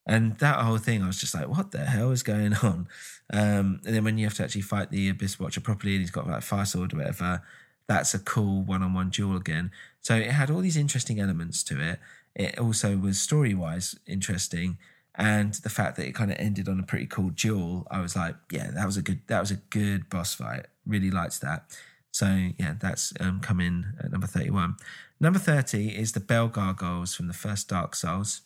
[0.07, 2.89] And that whole thing, I was just like, what the hell is going on?
[3.33, 6.11] Um, and then when you have to actually fight the Abyss Watcher properly and he's
[6.11, 7.43] got like fire sword or whatever,
[7.89, 9.71] that's a cool one on one duel again.
[10.01, 11.99] So it had all these interesting elements to it.
[12.35, 14.79] It also was story wise interesting.
[15.15, 18.15] And the fact that it kind of ended on a pretty cool duel, I was
[18.15, 20.67] like, yeah, that was a good that was a good boss fight.
[20.87, 21.65] Really liked that.
[22.13, 24.77] So yeah, that's um, come in at number 31.
[25.21, 28.43] Number 30 is the Bell Gargoyles from the first Dark Souls.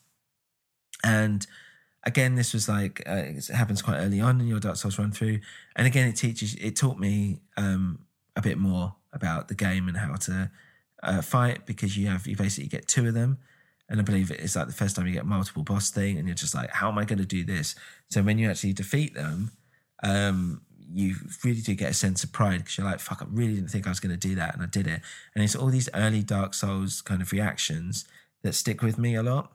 [1.05, 1.47] And
[2.05, 5.13] again, this was like uh, it happens quite early on in your Dark Souls run
[5.13, 5.41] through,
[5.77, 8.01] and again, it teaches it taught me um,
[8.37, 10.51] a bit more about the game and how to
[11.03, 13.39] uh, fight because you have you basically get two of them.
[13.89, 16.37] And I believe it's like the first time you get multiple boss thing, and you're
[16.37, 17.75] just like, how am I going to do this?
[18.09, 19.51] So when you actually defeat them,
[20.05, 23.55] um, you really do get a sense of pride because you're like, fuck, I really
[23.55, 25.01] didn't think I was going to do that, and I did it.
[25.35, 28.05] And it's all these early Dark Souls kind of reactions
[28.43, 29.53] that stick with me a lot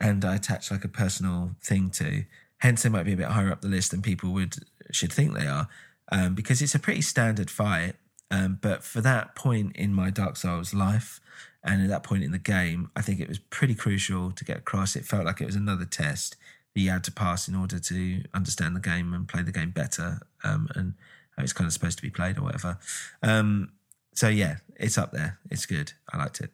[0.00, 2.24] and I attach like a personal thing to.
[2.58, 4.56] Hence, they might be a bit higher up the list than people would
[4.90, 5.68] should think they are,
[6.10, 7.94] um, because it's a pretty standard fight.
[8.30, 11.20] Um, but for that point in my Dark Souls life,
[11.62, 14.58] and at that point in the game, I think it was pretty crucial to get
[14.58, 14.96] across.
[14.96, 16.36] It felt like it was another test
[16.74, 19.70] that you had to pass in order to understand the game and play the game
[19.70, 20.94] better, um, and
[21.38, 22.78] it's kind of supposed to be played or whatever.
[23.22, 23.72] Um,
[24.14, 25.38] so yeah, it's up there.
[25.50, 25.92] It's good.
[26.12, 26.50] I liked it.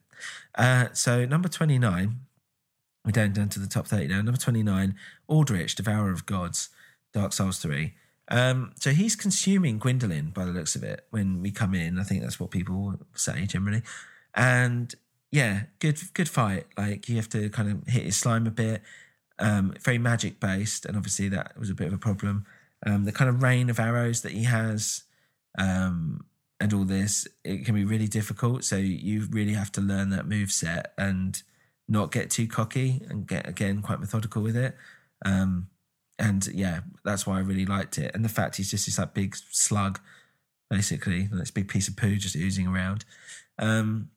[0.54, 2.20] Uh, so number twenty nine
[3.04, 4.20] we're down, down to the top 30 now.
[4.20, 4.94] Number 29,
[5.26, 6.68] Aldrich, Devourer of Gods,
[7.12, 7.94] Dark Souls 3.
[8.28, 11.98] Um, so he's consuming Gwyndolin by the looks of it when we come in.
[11.98, 13.82] I think that's what people say generally.
[14.34, 14.94] And
[15.32, 16.66] yeah, good good fight.
[16.78, 18.82] Like you have to kind of hit his slime a bit.
[19.40, 22.46] Um, very magic based, and obviously that was a bit of a problem.
[22.86, 25.02] Um, the kind of rain of arrows that he has,
[25.58, 26.24] um,
[26.60, 28.64] and all this, it can be really difficult.
[28.64, 31.42] So you really have to learn that move set and
[31.88, 34.76] not get too cocky and get again quite methodical with it.
[35.24, 35.68] Um,
[36.18, 38.14] and yeah, that's why I really liked it.
[38.14, 40.00] And the fact he's just this like big slug,
[40.68, 43.04] basically, this big piece of poo just oozing around.
[43.58, 44.10] Um,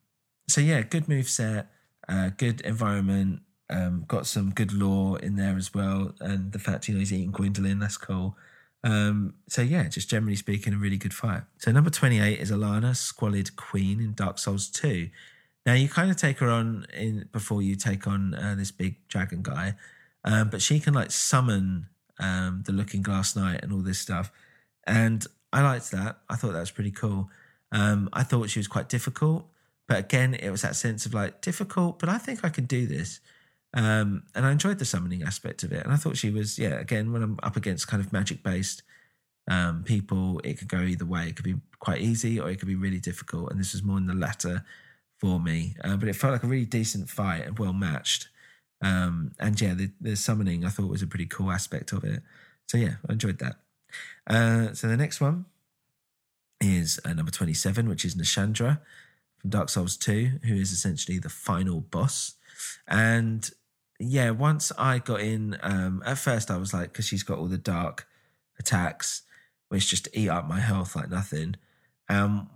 [0.48, 1.68] so yeah, good move set,
[2.08, 6.86] uh, good environment, um, got some good lore in there as well, and the fact
[6.86, 8.36] you know he's eating Gwyndolin, that's cool.
[8.84, 11.42] Um, so yeah, just generally speaking, a really good fight.
[11.56, 15.08] So number twenty eight is Elana, Squalid Queen in Dark Souls two.
[15.64, 18.96] Now you kind of take her on in before you take on uh, this big
[19.08, 19.76] dragon guy,
[20.22, 21.86] um, but she can like summon
[22.18, 24.30] um, the Looking Glass Knight and all this stuff,
[24.86, 26.18] and I liked that.
[26.28, 27.30] I thought that was pretty cool.
[27.72, 29.46] Um, I thought she was quite difficult,
[29.88, 32.86] but again, it was that sense of like difficult, but I think I can do
[32.86, 33.20] this.
[33.74, 36.78] Um, and I enjoyed the summoning aspect of it, and I thought she was yeah.
[36.78, 38.82] Again, when I'm up against kind of magic based
[39.48, 41.28] um, people, it could go either way.
[41.28, 43.50] It could be quite easy, or it could be really difficult.
[43.50, 44.64] And this was more in the latter
[45.18, 48.28] for me, uh, but it felt like a really decent fight and well matched.
[48.80, 52.22] Um, and yeah, the, the, summoning I thought was a pretty cool aspect of it.
[52.68, 53.56] So yeah, I enjoyed that.
[54.26, 55.46] Uh, so the next one
[56.60, 58.80] is uh, number 27, which is Nashandra
[59.38, 62.34] from Dark Souls 2, who is essentially the final boss.
[62.86, 63.48] And
[64.10, 67.46] yeah, once I got in, um, at first I was like, because she's got all
[67.46, 68.06] the dark
[68.58, 69.22] attacks,
[69.68, 71.56] which just eat up my health like nothing.
[72.08, 72.48] Um,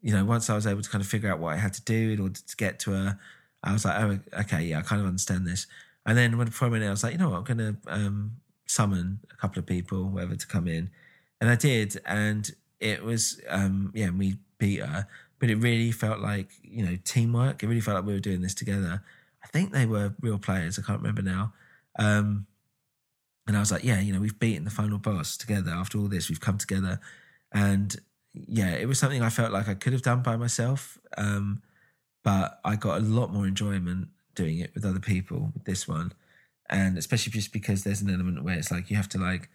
[0.00, 1.82] you know, once I was able to kind of figure out what I had to
[1.82, 3.18] do in order to get to her,
[3.62, 5.66] I was like, oh, okay, yeah, I kind of understand this.
[6.04, 7.76] And then when I went in, I was like, you know what, I'm going to
[7.86, 8.32] um,
[8.66, 10.90] summon a couple of people, whatever, to come in.
[11.40, 12.00] And I did.
[12.04, 12.50] And
[12.80, 15.06] it was, um, yeah, we beat her,
[15.38, 17.62] but it really felt like, you know, teamwork.
[17.62, 19.02] It really felt like we were doing this together.
[19.42, 20.78] I think they were real players.
[20.78, 21.52] I can't remember now.
[21.98, 22.46] Um,
[23.46, 25.72] and I was like, yeah, you know, we've beaten the final boss together.
[25.72, 27.00] After all this, we've come together.
[27.52, 27.96] And
[28.34, 30.98] yeah, it was something I felt like I could have done by myself.
[31.18, 31.62] Um,
[32.22, 36.12] but I got a lot more enjoyment doing it with other people with this one.
[36.70, 39.50] And especially just because there's an element where it's like you have to like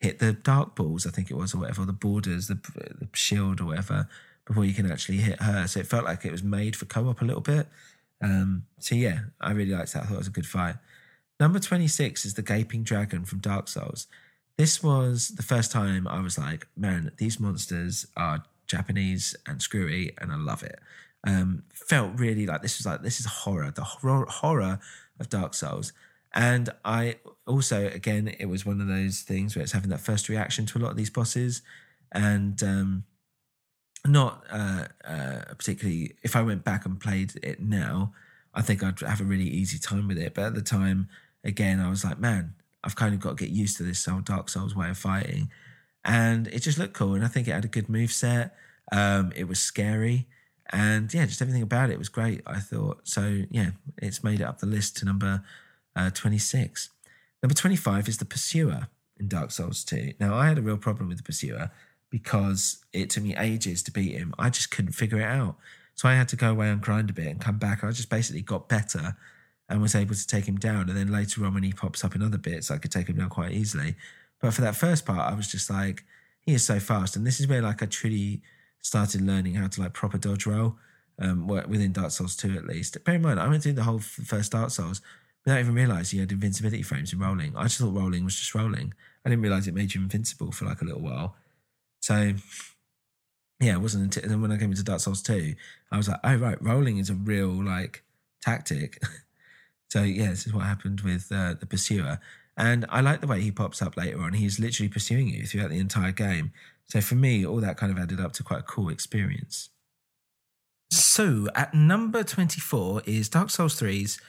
[0.00, 3.08] hit the dark balls, I think it was, or whatever, or the borders, the, the
[3.14, 4.08] shield or whatever,
[4.46, 5.66] before you can actually hit her.
[5.66, 7.66] So it felt like it was made for co op a little bit.
[8.20, 10.04] Um, so yeah, I really liked that.
[10.04, 10.76] I thought it was a good fight.
[11.40, 14.08] Number 26 is the Gaping Dragon from Dark Souls.
[14.56, 20.12] This was the first time I was like, man, these monsters are Japanese and screwy,
[20.18, 20.80] and I love it.
[21.24, 24.80] Um, felt really like this was like this is horror, the horror horror
[25.20, 25.92] of Dark Souls.
[26.34, 27.16] And I
[27.46, 30.78] also, again, it was one of those things where it's having that first reaction to
[30.78, 31.62] a lot of these bosses,
[32.12, 33.04] and um,
[34.08, 36.14] not uh, uh, particularly.
[36.22, 38.12] If I went back and played it now,
[38.54, 40.34] I think I'd have a really easy time with it.
[40.34, 41.08] But at the time,
[41.44, 44.24] again, I was like, man, I've kind of got to get used to this old
[44.24, 45.50] Dark Souls way of fighting,
[46.04, 47.14] and it just looked cool.
[47.14, 48.54] And I think it had a good move set.
[48.90, 50.26] Um, it was scary,
[50.72, 52.42] and yeah, just everything about it was great.
[52.46, 53.42] I thought so.
[53.50, 55.42] Yeah, it's made it up the list to number
[55.94, 56.90] uh, twenty six.
[57.42, 58.88] Number twenty five is the Pursuer
[59.20, 60.14] in Dark Souls two.
[60.18, 61.70] Now I had a real problem with the Pursuer
[62.10, 64.34] because it took me ages to beat him.
[64.38, 65.56] I just couldn't figure it out.
[65.94, 67.82] So I had to go away and grind a bit and come back.
[67.82, 69.16] I just basically got better
[69.68, 70.88] and was able to take him down.
[70.88, 73.16] And then later on, when he pops up in other bits, I could take him
[73.16, 73.96] down quite easily.
[74.40, 76.04] But for that first part, I was just like,
[76.40, 77.16] he is so fast.
[77.16, 78.42] And this is where like I truly
[78.80, 80.76] started learning how to like proper dodge roll
[81.18, 83.02] um, within Dark Souls 2 at least.
[83.04, 85.02] Bear in mind, I went through the whole first Dark Souls
[85.44, 87.56] without even realizing you had invincibility frames in rolling.
[87.56, 88.94] I just thought rolling was just rolling.
[89.24, 91.36] I didn't realize it made you invincible for like a little while.
[92.00, 92.34] So
[93.60, 95.54] yeah, it wasn't until then when I came into Dark Souls 2,
[95.90, 98.04] I was like, oh right, rolling is a real like
[98.40, 99.02] tactic.
[99.90, 102.20] so yeah, this is what happened with uh, the pursuer.
[102.56, 104.34] And I like the way he pops up later on.
[104.34, 106.52] He's literally pursuing you throughout the entire game.
[106.86, 109.70] So for me, all that kind of added up to quite a cool experience.
[110.90, 114.20] So at number 24 is Dark Souls 3's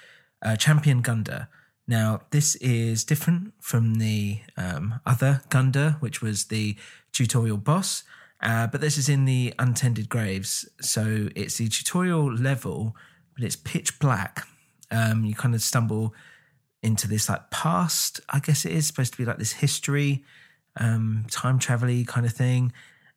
[0.44, 1.48] uh, Champion Gundyr.
[1.88, 6.76] Now, this is different from the um, other Gundyr, which was the
[7.12, 8.04] tutorial boss,
[8.42, 10.68] uh, but this is in the Untended Graves.
[10.82, 12.96] So it's the tutorial level,
[13.36, 14.48] but it's pitch black.
[14.92, 16.14] Um, you kind of stumble
[16.82, 20.24] into this like past, I guess it is supposed to be like this history,
[20.78, 22.72] um, time travel kind of thing.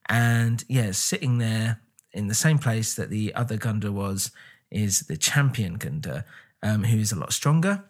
[0.09, 1.81] And yeah, sitting there
[2.13, 4.33] in the same place that the other Gundyr was
[4.71, 6.25] is the champion Gundyr,
[6.63, 7.85] um, who is a lot stronger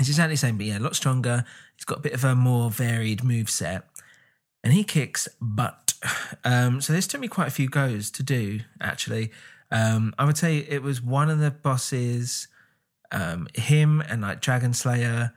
[0.00, 1.44] it's exactly the same, but yeah, a lot stronger.
[1.76, 3.84] He's got a bit of a more varied move set,
[4.62, 5.94] and he kicks butt.
[6.44, 8.60] Um, so this took me quite a few goes to do.
[8.80, 9.30] Actually,
[9.70, 12.48] um, I would say it was one of the bosses.
[13.12, 15.34] Um, him and like Dragon Slayer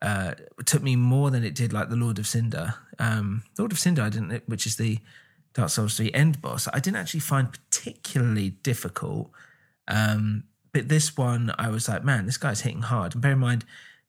[0.00, 0.34] uh,
[0.64, 2.74] took me more than it did like the Lord of Cinder.
[2.98, 4.98] Um, Lord of Cinder, I didn't, which is the
[5.54, 9.30] Dark Souls 3 end boss, I didn't actually find particularly difficult.
[9.88, 13.14] Um, but this one, I was like, man, this guy's hitting hard.
[13.14, 13.64] And bear in mind,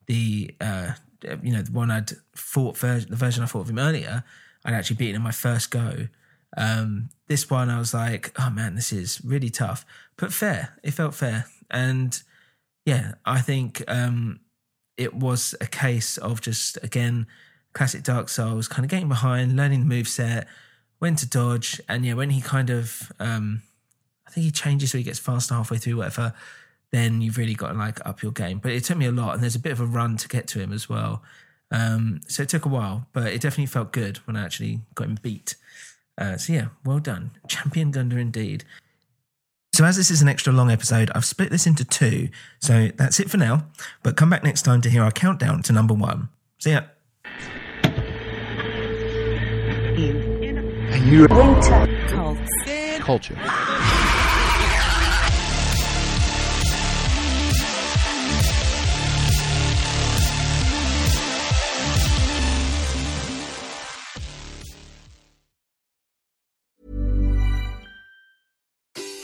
[0.06, 0.92] the uh,
[1.42, 4.24] you know the one I'd fought ver- the version I fought of him earlier,
[4.66, 6.08] I'd actually beaten him in my first go.
[6.58, 9.86] Um, this one I was like, oh man, this is really tough,
[10.18, 10.78] but fair.
[10.84, 12.22] It felt fair, and
[12.86, 14.40] yeah, I think um,
[14.98, 17.28] it was a case of just again
[17.74, 20.48] classic Dark Souls, kind of getting behind, learning the move set,
[20.98, 23.62] when to dodge, and yeah, when he kind of um,
[24.28, 26.34] I think he changes so he gets faster halfway through, whatever
[26.92, 28.60] then you've really got to like up your game.
[28.60, 30.48] But it took me a lot, and there's a bit of a run to get
[30.48, 31.24] to him as well.
[31.72, 35.08] Um, so it took a while, but it definitely felt good when I actually got
[35.08, 35.56] him beat.
[36.18, 38.64] Uh, so yeah, well done, champion Gundyr indeed.
[39.74, 42.30] So as this is an extra long episode, I've split this into two.
[42.60, 43.66] So that's it for now.
[44.04, 46.28] But come back next time to hear our countdown to number one.
[46.58, 46.82] See ya.
[50.92, 53.36] And you winter culture.